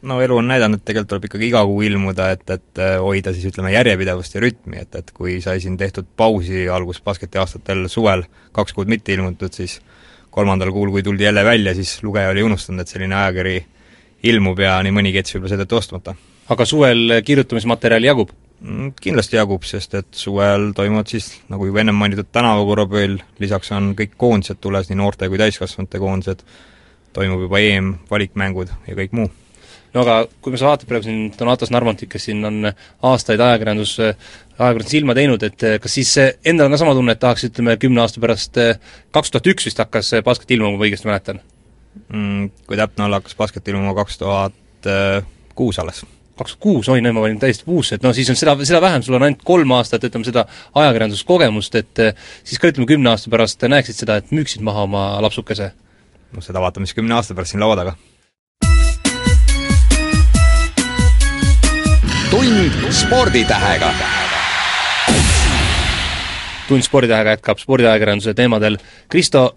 [0.02, 3.34] no elu on näidanud, et tegelikult tuleb ikkagi iga kuu ilmuda, et, et äh, hoida
[3.36, 8.24] siis ütleme, järjepidevust ja rütmi, et, et kui sai siin tehtud pausi algus basketiaastatel suvel,
[8.56, 9.78] kaks kuud mitte ilmutud, siis
[10.32, 13.58] kolmandal kuul, kui tuldi jälle välja, siis lugeja oli unustanud, et selline ajakiri
[14.30, 16.14] ilmub ja nii mõnigi jättis võib-olla seetõttu ostmata.
[16.50, 18.32] aga suvel kirjutamismaterjali jagub?
[18.60, 23.94] Mm, kindlasti jagub, sest et suvel toimuvad siis, nagu juba ennem mainitud, tänavakorvpall, lisaks on
[23.96, 26.42] kõik koondised tules, nii noorte kui täiskasvanute koondised,
[27.16, 29.30] toimub juba EM, valikmängud ja kõik muu.
[29.94, 33.96] no aga kui me sa vaatad praegu siin Donatas Narmontit, kes siin on aastaid ajakirjandus,
[34.58, 38.04] ajakirjandus silma teinud, et kas siis endal on ka sama tunne, et tahaks ütleme, kümne
[38.04, 38.60] aasta pärast,
[39.10, 41.40] kaks tuhat üks vist hakkas basket ilmuma, kui ma õigesti mäletan
[42.12, 42.52] mm,?
[42.68, 44.94] Kui täpne olla, hakkas basket ilmuma kaks tuhat
[45.56, 46.04] kuus alles
[46.40, 48.80] kaks tuhat kuus, oi, no ma olin täiesti puusse, et noh, siis on seda, seda
[48.82, 50.46] vähem, sul on ainult kolm aastat, ütleme, seda
[50.80, 55.04] ajakirjanduskogemust, et eh, siis ka ütleme, kümne aasta pärast näeksid seda, et müüksid maha oma
[55.24, 55.72] lapsukese?
[56.30, 57.96] noh, seda vaatame siis kümne aasta pärast siin laua taga.
[62.30, 63.90] tund sporditähega
[66.70, 68.78] tund sporditähega jätkab spordiajakirjanduse teemadel.
[69.10, 69.48] Kristo,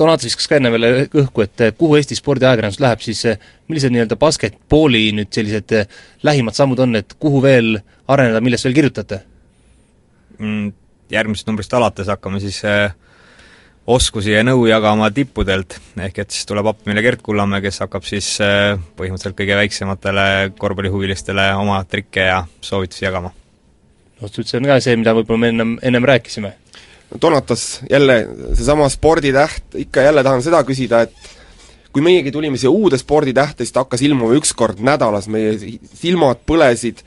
[0.00, 4.16] Donato viskas ka enne veel õhku, et kuhu Eesti spordiajakirjandus läheb, siis eh, millised nii-öelda
[4.20, 7.74] basketballi nüüd sellised eh, lähimad sammud on, et kuhu veel
[8.08, 9.20] areneda, millest veel kirjutate
[10.38, 10.72] mm,?
[11.10, 12.92] Järgmisest numbrist alates hakkame siis äh,
[13.90, 15.74] oskusi ja nõu jagama tippudelt,
[16.06, 20.26] ehk et siis tuleb appi meile Gert Kullamäe, kes hakkab siis äh, põhimõtteliselt kõige väiksematele
[20.60, 23.34] korvpallihuvilistele oma trikke ja soovitusi jagama.
[24.20, 26.54] no see on ka see, mida võib-olla me ennem, ennem rääkisime
[27.22, 31.30] Donatas jälle seesama sporditäht, ikka jälle tahan seda küsida, et
[31.92, 36.44] kui meiegi tulime siia uude sporditähte, siis ta hakkas ilmuma üks kord nädalas, meie silmad
[36.46, 37.02] põlesid,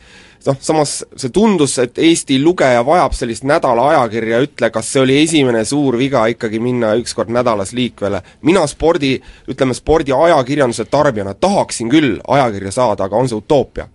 [0.47, 5.17] noh, samas see tundus, et Eesti lugeja vajab sellist nädala ajakirja, ütle, kas see oli
[5.21, 8.21] esimene suur viga ikkagi minna üks kord nädalas liikvele.
[8.41, 9.15] mina spordi,
[9.47, 13.87] ütleme spordiajakirjanduse tarbijana tahaksin küll ajakirja saada, aga on see utoopia?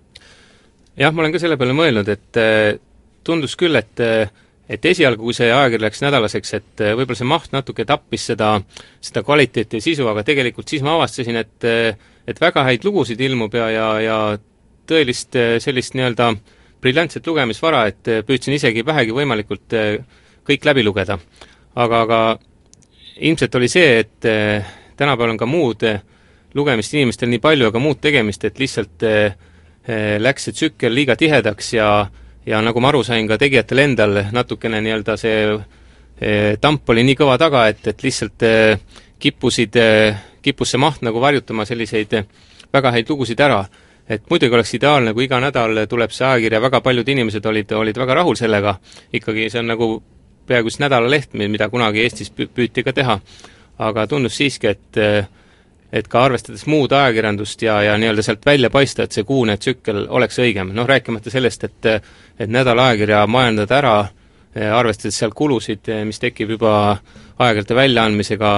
[0.97, 2.79] jah, ma olen ka selle peale mõelnud, et äh,
[3.25, 4.33] tundus küll, et äh,
[4.69, 8.53] et esialgu, kui see ajakiri läks nädalaseks, et äh, võib-olla see maht natuke tappis seda,
[9.05, 11.97] seda kvaliteeti ja sisu, aga tegelikult siis ma avastasin, et äh,
[12.29, 14.19] et väga häid lugusid ilmub ja, ja, ja
[14.89, 16.35] tõelist äh, sellist nii-öelda
[16.83, 19.75] briljantset lugemisvara, et püüdsin isegi vähegi võimalikult
[20.47, 21.17] kõik läbi lugeda.
[21.75, 22.19] aga, aga
[23.17, 24.21] ilmselt oli see, et
[24.97, 25.83] tänapäeval on ka muud
[26.55, 29.03] lugemist inimestel nii palju, aga muud tegemist, et lihtsalt
[30.23, 31.89] läks see tsükkel liiga tihedaks ja
[32.49, 35.41] ja nagu ma aru sain, ka tegijatel endal natukene nii-öelda see
[36.21, 36.31] e,
[36.61, 38.55] tamp oli nii kõva taga, et, et lihtsalt e,
[39.21, 42.17] kippusid, e, kippus see maht nagu varjutama selliseid
[42.73, 43.67] väga häid lugusid ära.
[44.09, 47.99] et muidugi oleks ideaalne, kui iga nädal tuleb see ajakirja, väga paljud inimesed olid, olid
[48.01, 48.79] väga rahul sellega,
[49.13, 49.89] ikkagi see on nagu
[50.49, 53.19] peaaegu siis nädalaleht, mida kunagi Eestis püüti ka teha.
[53.79, 54.97] aga tundus siiski, et
[55.93, 60.05] et ka arvestades muud ajakirjandust ja, ja nii-öelda sealt välja paista, et see kuune tsükkel
[60.09, 61.89] oleks õigem, noh rääkimata sellest, et
[62.39, 63.95] et nädala ajakirja majandada ära,
[64.55, 66.73] arvestades seal kulusid, mis tekib juba
[67.39, 68.53] ajakirjade väljaandmisega,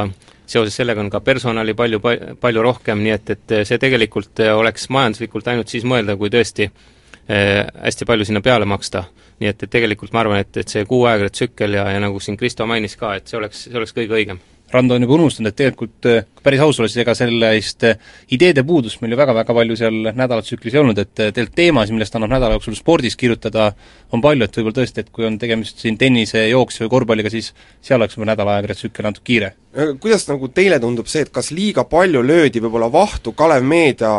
[0.50, 2.00] seoses sellega on ka personali palju,
[2.40, 7.64] palju rohkem, nii et, et see tegelikult oleks majanduslikult ainult siis mõeldav, kui tõesti eh,
[7.64, 9.04] hästi palju sinna peale maksta.
[9.40, 12.20] nii et, et tegelikult ma arvan, et, et see kuu ajakirja tsükkel ja, ja nagu
[12.20, 15.50] siin Kristo mainis ka, et see oleks, see oleks kõige õigem Rando on juba unustanud,
[15.50, 16.06] et tegelikult
[16.44, 17.84] päris aus olles, ega sellist
[18.30, 22.34] ideede puudust meil ju väga-väga palju seal nädalatsüklis ei olnud, et tegelikult teemasid, millest annab
[22.36, 23.72] nädala jooksul spordis kirjutada,
[24.14, 27.52] on palju, et võib-olla tõesti, et kui on tegemist siin tennise, jooks või korvpalliga, siis
[27.82, 29.52] seal oleks võib-olla nädala ajakirjatsükkel natuke kiire.
[30.00, 34.14] kuidas nagu teile tundub see, et kas liiga palju löödi võib-olla vahtu Kalev Meedia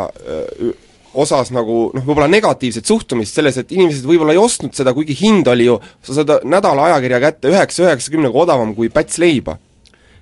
[1.14, 5.50] osas nagu noh, võib-olla negatiivset suhtumist selles, et inimesed võib-olla ei ostnud seda, kuigi hind
[5.52, 9.58] oli ju, sa saad nädala ajakirja kätte üheksa, üheksakümnega odavam kui päts leiba.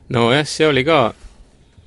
[0.09, 1.01] Nojah, see oli ka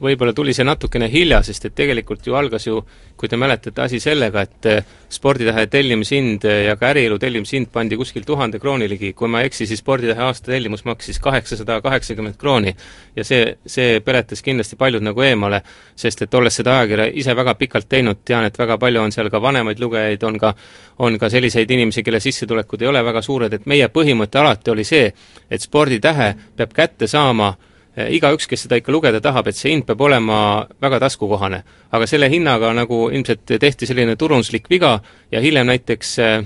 [0.03, 2.81] võib-olla tuli see natukene hilja, sest et tegelikult ju algas ju,
[3.19, 7.99] kui te mäletate, asi sellega, et eh, Sporditähe tellimushind eh, ja ka Ärielu tellimushind pandi
[8.01, 12.39] kuskil tuhande krooni ligi, kui ma ei eksi, siis Sporditähe aasta tellimus maksis kaheksasada kaheksakümmend
[12.41, 12.75] krooni.
[13.17, 15.63] ja see, see peletas kindlasti paljud nagu eemale,
[15.97, 19.31] sest et olles seda ajakirja ise väga pikalt teinud, tean, et väga palju on seal
[19.31, 20.55] ka vanemaid lugejaid, on ka
[21.03, 24.85] on ka selliseid inimesi, kelle sissetulekud ei ole väga suured, et meie põhimõte alati oli
[24.85, 25.13] see,
[25.51, 29.85] et Sporditähe peab kätte saama Eh, igaüks, kes seda ikka lugeda tahab, et see hind
[29.89, 31.63] peab olema väga taskukohane.
[31.93, 34.99] aga selle hinnaga nagu ilmselt tehti selline turunduslik viga
[35.31, 36.45] ja hiljem näiteks eh,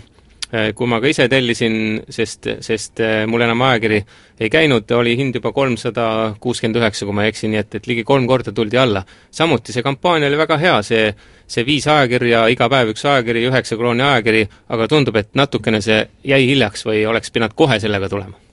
[0.53, 4.03] eh, kui ma ka ise tellisin, sest, sest mul enam ajakiri
[4.41, 7.87] ei käinud, oli hind juba kolmsada kuuskümmend üheksa, kui ma ei eksi, nii et, et
[7.87, 9.05] ligi kolm korda tuldi alla.
[9.31, 11.15] samuti see kampaania oli väga hea, see
[11.47, 16.01] see viis ajakirja, iga päev üks ajakiri, üheksa krooni ajakiri, aga tundub, et natukene see
[16.27, 18.46] jäi hiljaks või oleks pidanud kohe sellega tulema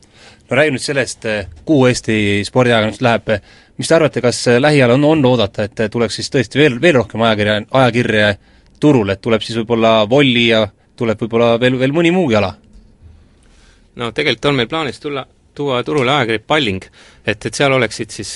[0.49, 1.27] no räägime nüüd sellest,
[1.65, 2.15] kuhu Eesti
[2.47, 3.29] spordiajakirjandus läheb,
[3.77, 7.21] mis te arvate, kas lähiajal on, on oodata, et tuleks siis tõesti veel, veel rohkem
[7.25, 8.27] ajakirja, ajakirje
[8.79, 10.65] turule, et tuleb siis võib-olla Volli ja
[10.99, 12.53] tuleb võib-olla veel, veel mõni muugi ala?
[13.95, 15.25] no tegelikult on meil plaanis tulla,
[15.55, 16.85] tuua turule ajakiri Palling,
[17.25, 18.35] et, et seal oleksid siis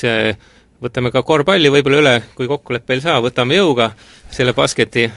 [0.83, 3.91] võtame ka korvpalli võib-olla üle, kui kokkuleppe ei saa, võtame jõuga
[4.33, 5.07] selle basketi,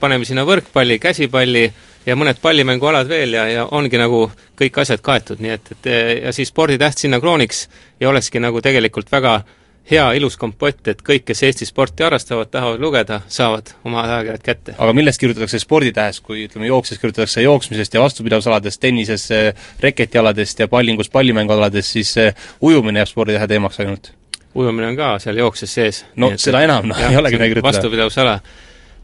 [0.00, 1.66] paneme sinna võrkpalli, käsipalli,
[2.06, 4.26] ja mõned pallimängualad veel ja, ja ongi nagu
[4.58, 5.92] kõik asjad kaetud, nii et, et
[6.24, 7.68] ja siis sporditäht sinna krooniks
[8.00, 9.40] ja olekski nagu tegelikult väga
[9.90, 14.74] hea ilus kompott, et kõik, kes Eesti sporti harrastavad, tahavad lugeda, saavad oma ajakirjad kätte.
[14.78, 19.28] aga millest kirjutatakse sporditähes, kui ütleme, jookses kirjutatakse jooksmisest ja vastupidavusaladest, tennises
[19.80, 22.14] reketialadest ja pallingus pallimängualadest, siis
[22.60, 24.12] ujumine jääb sporditähe teemaks ainult?
[24.54, 26.04] ujumine on ka seal jookses sees.
[26.16, 27.68] no seda enam, noh, ei olegi midagi kirjutada.
[27.68, 28.38] vastupidavusala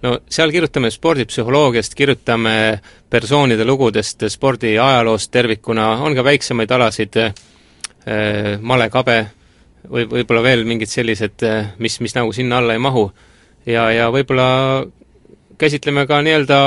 [0.02, 2.80] no seal kirjutame spordipsühholoogiast, kirjutame
[3.10, 7.32] persoonide lugudest, spordi ajaloost tervikuna, on ka väiksemaid alasid äh,,
[8.60, 9.18] Male Kabe
[9.88, 13.10] või võib-olla veel mingid sellised, äh, mis, mis nagu sinna alla ei mahu.
[13.66, 14.86] ja, ja võib-olla
[15.58, 16.58] käsitleme ka nii-öelda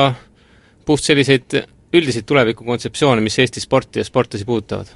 [0.85, 1.59] puht selliseid
[1.93, 4.87] üldiseid tulevikukontseptsioone, mis Eesti sporti ja sportlasi puudutavad.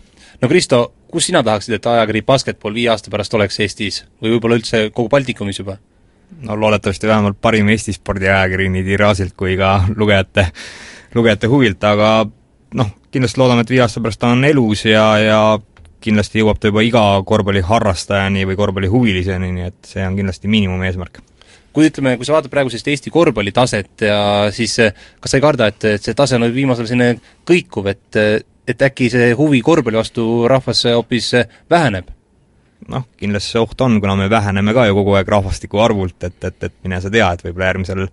[0.41, 4.59] no Kristo, kus sina tahaksid, et ajakiri Basketball viie aasta pärast oleks Eestis või võib-olla
[4.59, 5.77] üldse kogu Baltikumis juba?
[6.41, 10.47] No loodetavasti vähemalt parim Eesti spordiajakiri nii tiraažilt kui ka lugejate,
[11.15, 12.13] lugejate huvilt, aga
[12.77, 15.41] noh, kindlasti loodame, et viie aasta pärast ta on elus ja, ja
[16.01, 21.21] kindlasti jõuab ta juba iga korvpalliharrastajani või korvpallihuviliseni, nii et see on kindlasti miinimumeesmärk
[21.71, 24.17] kui ütleme, kui sa vaatad praegu sellist Eesti korvpalli taset ja
[24.51, 28.19] siis kas sa ei karda, et, et see tase on viimasel selline kõikuv, et
[28.71, 31.31] et äkki see huvi korvpalli vastu rahvas hoopis
[31.71, 32.11] väheneb?
[32.89, 36.37] Noh, kindlasti see oht on, kuna me väheneme ka ju kogu aeg rahvastiku arvult, et,
[36.43, 38.07] et, et mine sa tea, et võib-olla järgmisel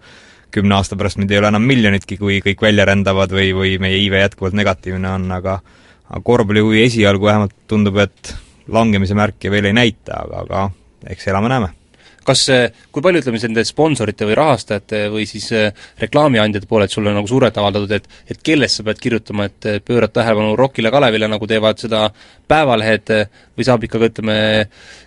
[0.54, 3.98] kümne aasta pärast meid ei ole enam miljonitki, kui kõik välja rändavad või, või meie
[4.00, 5.60] iive jätkuvalt negatiivne on, aga
[6.08, 8.32] aga korvpallihuvi esialgu vähemalt tundub, et
[8.72, 11.77] langemise märke veel ei näita, aga, aga eks elame-näeme
[12.26, 12.44] kas,
[12.92, 15.70] kui palju ütleme, nende sponsorite või rahastajate või siis äh,
[16.02, 20.56] reklaamiandjate poolelt sulle nagu survet avaldatud, et et kellest sa pead kirjutama, et pöörad tähelepanu
[20.58, 22.08] Rokile, Kalevile, nagu teevad seda
[22.48, 23.14] päevalehed,
[23.56, 24.36] või saab ikkagi, ütleme,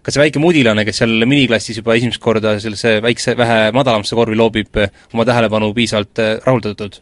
[0.01, 4.37] kas see väike mudilane, kes seal miniklassis juba esimest korda sellesse väikse, vähe madalamasse korvi
[4.39, 7.01] loobib, oma tähelepanu piisavalt rahuldatud?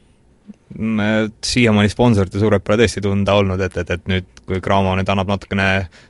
[0.70, 5.32] Siiamaani sponsorite survet pole tõesti tunda olnud, et, et, et nüüd, kui Cramo nüüd annab
[5.32, 5.66] natukene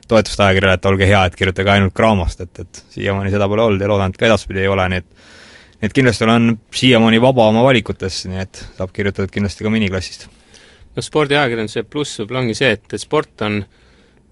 [0.08, 3.80] toetust ajakirjale, et olge hea, et kirjutage ainult Cramost, et, et siiamaani seda pole olnud
[3.80, 5.08] ja loodan, et ka edaspidi ei ole, nii et
[5.80, 10.26] nii et kindlasti olen siiamaani vaba oma valikutes, nii et saab kirjutatud kindlasti ka miniklassist.
[10.96, 13.62] no spordiajakirjanduse pluss võib-olla ongi see, et, et sport on,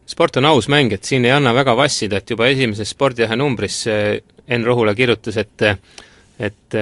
[0.04, 3.86] sport on aus mäng, et siin ei anna väga vassida, et juba esimeses spordiahe numbris
[3.88, 5.66] Enn Rohula kirjutas, et
[6.38, 6.76] et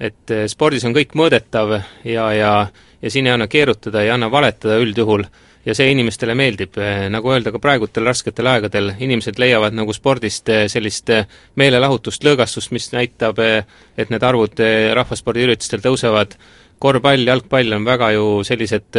[0.00, 1.74] et eh, spordis on kõik mõõdetav
[2.06, 2.52] ja, ja
[2.98, 5.22] ja siin ei anna keerutada, ei anna valetada üldjuhul
[5.66, 10.50] ja see inimestele meeldib, eh, nagu öelda, ka praegutel rasketel aegadel inimesed leiavad nagu spordist
[10.50, 11.12] eh, sellist
[11.60, 14.62] meelelahutust, lõõgastust, mis näitab, et need arvud
[14.98, 16.38] rahvaspordiüritustel tõusevad,
[16.82, 18.98] korvpall, jalgpall on väga ju sellised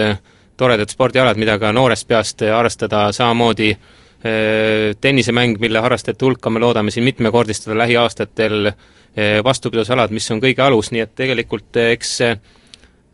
[0.59, 3.71] toredad spordialad, mida ka noorest peast harrastada, samamoodi.
[4.99, 8.73] Tennisemäng, mille harrastajate hulka me loodame siin mitmekordistada lähiaastatel,
[9.17, 12.17] Eh, vastupidavusalad, mis on kõige alus, nii et tegelikult eh, eks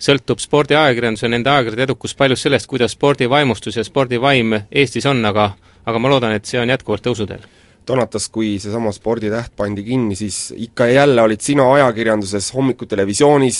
[0.05, 5.53] sõltub spordiajakirjandus ja nende ajakirjade edukus paljus sellest, kuidas spordivaimustus ja spordivaim Eestis on, aga
[5.85, 7.45] aga ma loodan, et see on jätkuvalt tõusuteel
[7.85, 13.59] Donatas, kui seesama sporditäht pandi kinni, siis ikka ja jälle olid sina ajakirjanduses hommikutelevisioonis,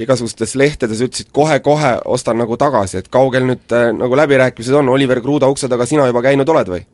[0.00, 5.20] igasugustes lehtedes ütlesid kohe-kohe ostan nagu tagasi, et kaugel nüüd äh, nagu läbirääkimised on, Oliver
[5.20, 6.86] Kruda ukse taga sina juba käinud oled või?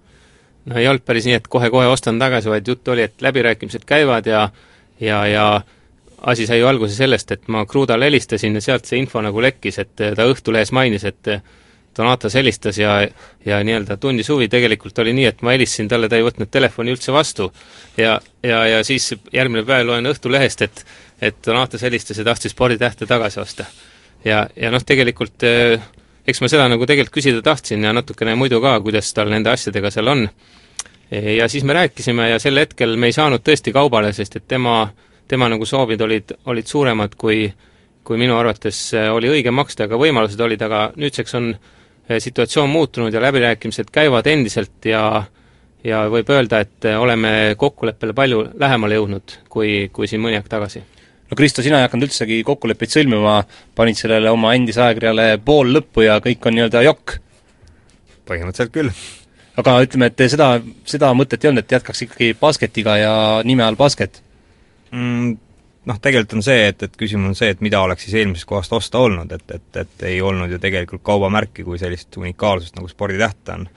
[0.64, 4.26] no ei olnud päris nii, et kohe-kohe ostan tagasi, vaid jutt oli, et läbirääkimised käivad
[4.26, 4.48] ja
[5.00, 5.46] ja, ja
[6.22, 9.78] asi sai ju alguse sellest, et ma Krudale helistasin ja sealt see info nagu lekkis,
[9.82, 11.34] et ta Õhtulehes mainis, et
[11.94, 12.96] Donatas helistas ja,
[13.46, 16.90] ja nii-öelda tundis huvi, tegelikult oli nii, et ma helistasin talle, ta ei võtnud telefoni
[16.90, 17.52] üldse vastu.
[17.96, 20.86] ja, ja, ja siis järgmine päev loen Õhtulehest, et
[21.22, 23.64] et Donatas helistas ja tahtis sporditähte tagasi osta.
[24.24, 25.80] ja, ja noh, tegelikult eh,
[26.26, 29.90] eks ma seda nagu tegelikult küsida tahtsin ja natukene muidu ka, kuidas tal nende asjadega
[29.92, 30.28] seal on.
[31.10, 34.88] Ja siis me rääkisime ja sel hetkel me ei saanud tõesti kaubale, sest et tema,
[35.28, 37.46] tema nagu soovid olid, olid suuremad kui
[38.04, 41.54] kui minu arvates eh, oli õige maksta, aga võimalused olid, aga nüüdseks on
[42.08, 45.24] Eh, situatsioon muutunud ja läbirääkimised käivad endiselt ja
[45.84, 50.48] ja võib öelda, et eh, oleme kokkuleppele palju lähemale jõudnud, kui, kui siin mõni aeg
[50.48, 50.82] tagasi.
[51.30, 53.38] no Kristo, sina ei hakanud üldsegi kokkuleppeid sõlmima,
[53.74, 57.16] panid sellele oma endise ajakirjale pool lõppu ja kõik on nii-öelda jokk?
[58.28, 58.92] põhimõtteliselt küll.
[59.60, 60.48] Aga ütleme, et seda,
[60.88, 63.14] seda mõtet ei olnud, et jätkaks ikkagi basketiga ja
[63.46, 64.20] nime all basket
[64.90, 65.34] mm,?
[65.88, 68.72] noh, tegelikult on see, et, et küsimus on see, et mida oleks siis eelmisest kohast
[68.76, 73.52] osta olnud, et, et, et ei olnud ju tegelikult kaubamärki kui sellist unikaalsust, nagu sporditäht
[73.54, 73.68] on.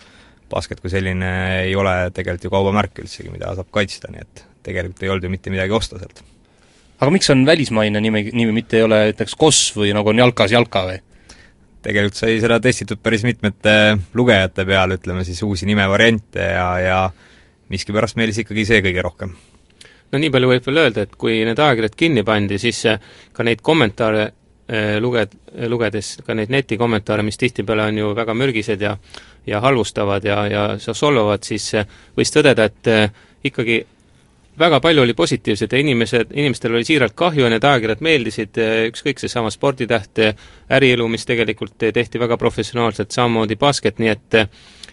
[0.47, 1.29] basket kui selline
[1.65, 5.31] ei ole tegelikult ju kaubamärk üldsegi, mida saab kaitsta, nii et tegelikult ei olnud ju
[5.33, 6.23] mitte midagi osta sealt.
[6.99, 10.55] aga miks on välismaine nimi, nimi, mitte ei ole näiteks KOS või nagu on jalkas
[10.55, 11.01] jalka või?
[11.87, 13.73] Tegelikult sai seda testitud päris mitmete
[14.17, 16.97] lugejate peal, ütleme siis uusi nimevariante ja, ja
[17.71, 19.31] miskipärast meeldis ikkagi see kõige rohkem.
[20.11, 22.83] No nii palju võib veel öelda, et kui need ajakirjad kinni pandi, siis
[23.35, 25.35] ka neid kommentaare eh, luged-,
[25.67, 28.95] lugedes, ka neid netikommentaare, mis tihtipeale on ju väga mürgised ja
[29.47, 31.69] ja halvustavad ja, ja solvavad, siis
[32.17, 32.89] võis tõdeda, et
[33.47, 33.77] ikkagi
[34.59, 38.57] väga palju oli positiivset ja inimesed, inimestel oli siiralt kahju ja need ajakirjad meeldisid,
[38.89, 40.23] ükskõik, seesama Sporditäht,
[40.73, 44.41] ärielu, mis tegelikult tehti väga professionaalselt, samamoodi basket, nii et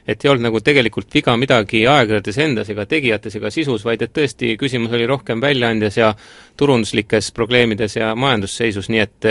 [0.04, 4.12] et ei olnud nagu tegelikult viga midagi ajakirjades endas ega tegijates ega sisus, vaid et
[4.12, 6.10] tõesti küsimus oli rohkem väljaandjas ja
[6.60, 9.30] turunduslikes probleemides ja majandusseisus, nii et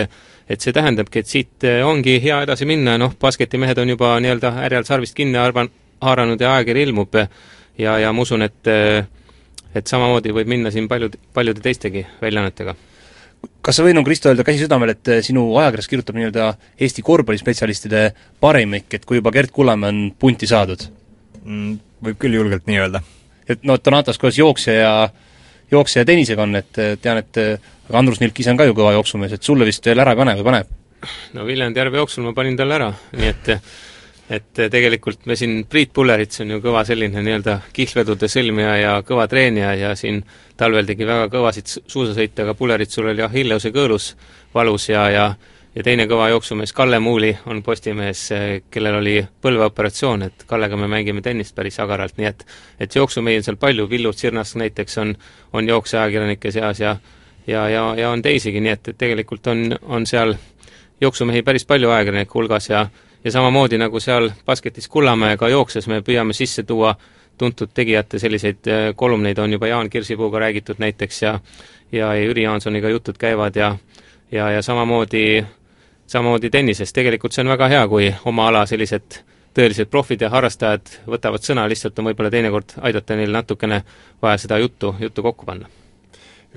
[0.50, 4.52] et see tähendabki, et siit ongi hea edasi minna ja noh, basketimehed on juba nii-öelda
[4.58, 5.70] härjal sarvist kinni arvan-,
[6.02, 7.16] haaranud ja ajakiri ilmub
[7.78, 8.74] ja, ja ma usun, et
[9.76, 12.76] et samamoodi võib minna siin paljud, paljude teistegi väljaannetega
[13.64, 16.50] kas sa võid nagu Kristo öelda käsi südamel, et eh, sinu ajakirjas kirjutab nii-öelda
[16.80, 18.04] Eesti korvpallispetsialistide
[18.44, 20.88] parimik, et kui juba Gerd Kullamäe on punti saadud
[21.44, 21.82] mm,?
[22.04, 23.00] Võib küll julgelt nii öelda.
[23.48, 24.94] et noh, Donatas koos jooksja ja
[25.72, 28.68] jooksja ja tennisega on, et eh, tean, et eh, aga Andrus Nilk ise on ka
[28.68, 30.78] ju kõva jooksumees, et sulle vist veel ära ei pane või paneb?
[31.36, 33.54] no Viljandi järve jooksul ma panin talle ära, nii et
[34.30, 39.28] et tegelikult me siin, Priit Pullerits on ju kõva selline nii-öelda kihlvedude sõlmija ja kõva
[39.28, 40.22] treenija ja siin
[40.58, 44.14] talvel tegi väga kõvasid suusasõite, aga Pulleritsul oli Achilleuse kõõlus
[44.56, 45.28] valus ja, ja
[45.76, 48.28] ja teine kõva jooksumees Kalle Muuli on Postimehes,
[48.72, 52.46] kellel oli põlveoperatsioon, et Kallega me mängime tennist päris agaralt, nii et
[52.80, 55.16] et jooksumehi on seal palju, Villu Tsirnask näiteks on,
[55.54, 56.96] on jookseajakirjanike seas ja
[57.48, 60.36] ja, ja, ja on teisigi, nii et, et tegelikult on, on seal
[61.02, 62.86] jooksumehi päris palju ajakirjanike hulgas ja
[63.24, 66.96] ja samamoodi, nagu seal basketis Kullamäega jookses, me püüame sisse tuua
[67.38, 71.40] tuntud tegijate selliseid äh, kolumneid, on juba Jaan Kirsipuuga räägitud näiteks ja
[71.92, 73.76] ja Jüri Jaansoniga jutud käivad ja
[74.32, 75.46] ja, ja samamoodi,
[76.08, 79.22] samamoodi tennises, tegelikult see on väga hea, kui oma ala sellised
[79.54, 83.84] tõelised profid ja harrastajad võtavad sõna, lihtsalt on võib-olla teinekord aidata neil natukene
[84.22, 85.70] vaja seda juttu, juttu kokku panna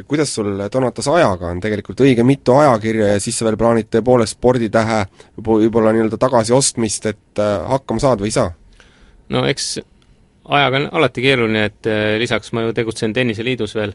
[0.04, 4.36] kuidas sul Donatas ajaga on, tegelikult õige mitu ajakirja ja siis sa veel plaanid tõepoolest
[4.36, 5.02] sporditähe
[5.40, 8.50] võib-olla nii-öelda tagasiostmist, et äh, hakkama saad või ei saa?
[9.32, 9.78] no eks
[10.48, 13.94] ajaga on alati keeruline, et äh, lisaks ma ju tegutsen Tenniseliidus veel,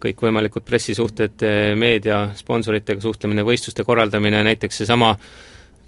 [0.00, 5.14] kõikvõimalikud pressisuhted, äh, meedia, sponsoritega suhtlemine, võistluste korraldamine, näiteks seesama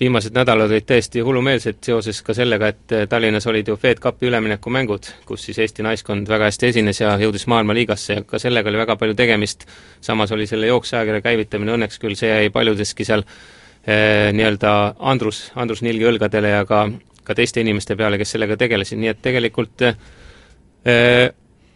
[0.02, 4.26] viimased nädalad olid täiesti hullumeelsed seoses ka sellega, et eh, Tallinnas olid ju Fed Cupi
[4.26, 8.80] üleminekumängud, kus siis Eesti naiskond väga hästi esines ja jõudis maailmaliigasse ja ka sellega oli
[8.82, 9.66] väga palju tegemist,
[10.02, 14.74] samas oli selle jookseajakirja käivitamine, õnneks küll see jäi paljudeski seal eh, nii-öelda
[15.12, 16.88] Andrus, Andrus Nilgi õlgadele ja ka,
[17.22, 21.24] ka teiste inimeste peale, kes sellega tegelesid, nii et tegelikult eh,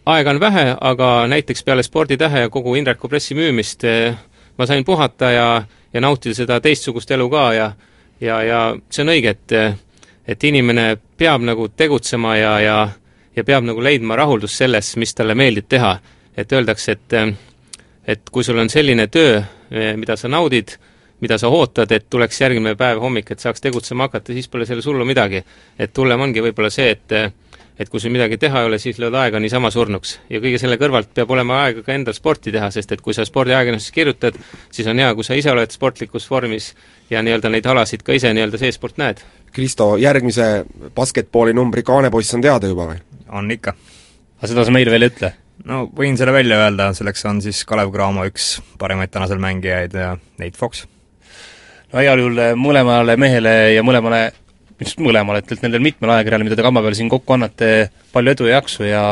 [0.05, 4.15] aega on vähe, aga näiteks peale Sporditähe ja kogu Indreku pressi müümist eh,
[4.57, 5.51] ma sain puhata ja,
[5.93, 7.75] ja nautida seda teistsugust elu ka ja
[8.21, 9.57] ja, ja see on õige, et
[10.27, 12.77] et inimene peab nagu tegutsema ja, ja
[13.37, 15.97] ja peab nagu leidma rahuldust selles, mis talle meeldib teha.
[16.37, 17.13] et öeldakse, et
[18.07, 19.41] et kui sul on selline töö,
[19.95, 20.77] mida sa naudid,
[21.19, 24.85] mida sa ootad, et tuleks järgmine päev hommik, et saaks tegutsema hakata, siis pole selles
[24.85, 25.43] hullu midagi.
[25.79, 27.33] et hullem ongi võib-olla see, et
[27.79, 30.17] et kui sul midagi teha ei ole, siis lööd aega niisama surnuks.
[30.29, 33.25] ja kõige selle kõrvalt peab olema aega ka endal sporti teha, sest et kui sa
[33.25, 34.37] spordiajakirjanduses kirjutad,
[34.73, 36.73] siis on hea, kui sa ise oled sportlikus vormis
[37.09, 39.21] ja nii-öelda neid alasid ka ise nii-öelda seestpoolt näed.
[39.53, 40.65] Kristo, järgmise
[40.95, 43.03] basketballi numbri kaanepoiss on teada juba või?
[43.27, 43.75] on ikka.
[44.39, 45.33] aga seda sa meile veel ei ütle?
[45.65, 50.13] no võin selle välja öelda, selleks on siis Kalev Cramo üks parimaid tänasel mängijaid ja
[50.39, 50.85] Nate Fox.
[51.93, 54.31] no heal juhul mõlemale mehele ja mõlemale
[54.81, 58.33] mis mõlemale, et, et nendel mitmel ajakirjal, mida te kamba peal siin kokku annate, palju
[58.35, 59.03] edu ja jaksu ja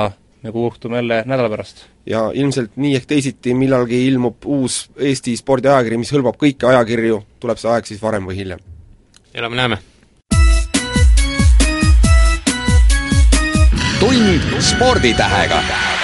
[0.46, 1.86] me kohtume jälle nädala pärast.
[2.06, 7.58] ja ilmselt nii ehk teisiti millalgi ilmub uus Eesti spordiajakiri, mis hõlmab kõiki ajakirju, tuleb
[7.58, 8.62] see aeg siis varem või hiljem.
[9.34, 9.82] elame-näeme!
[14.00, 15.95] tund sporditähega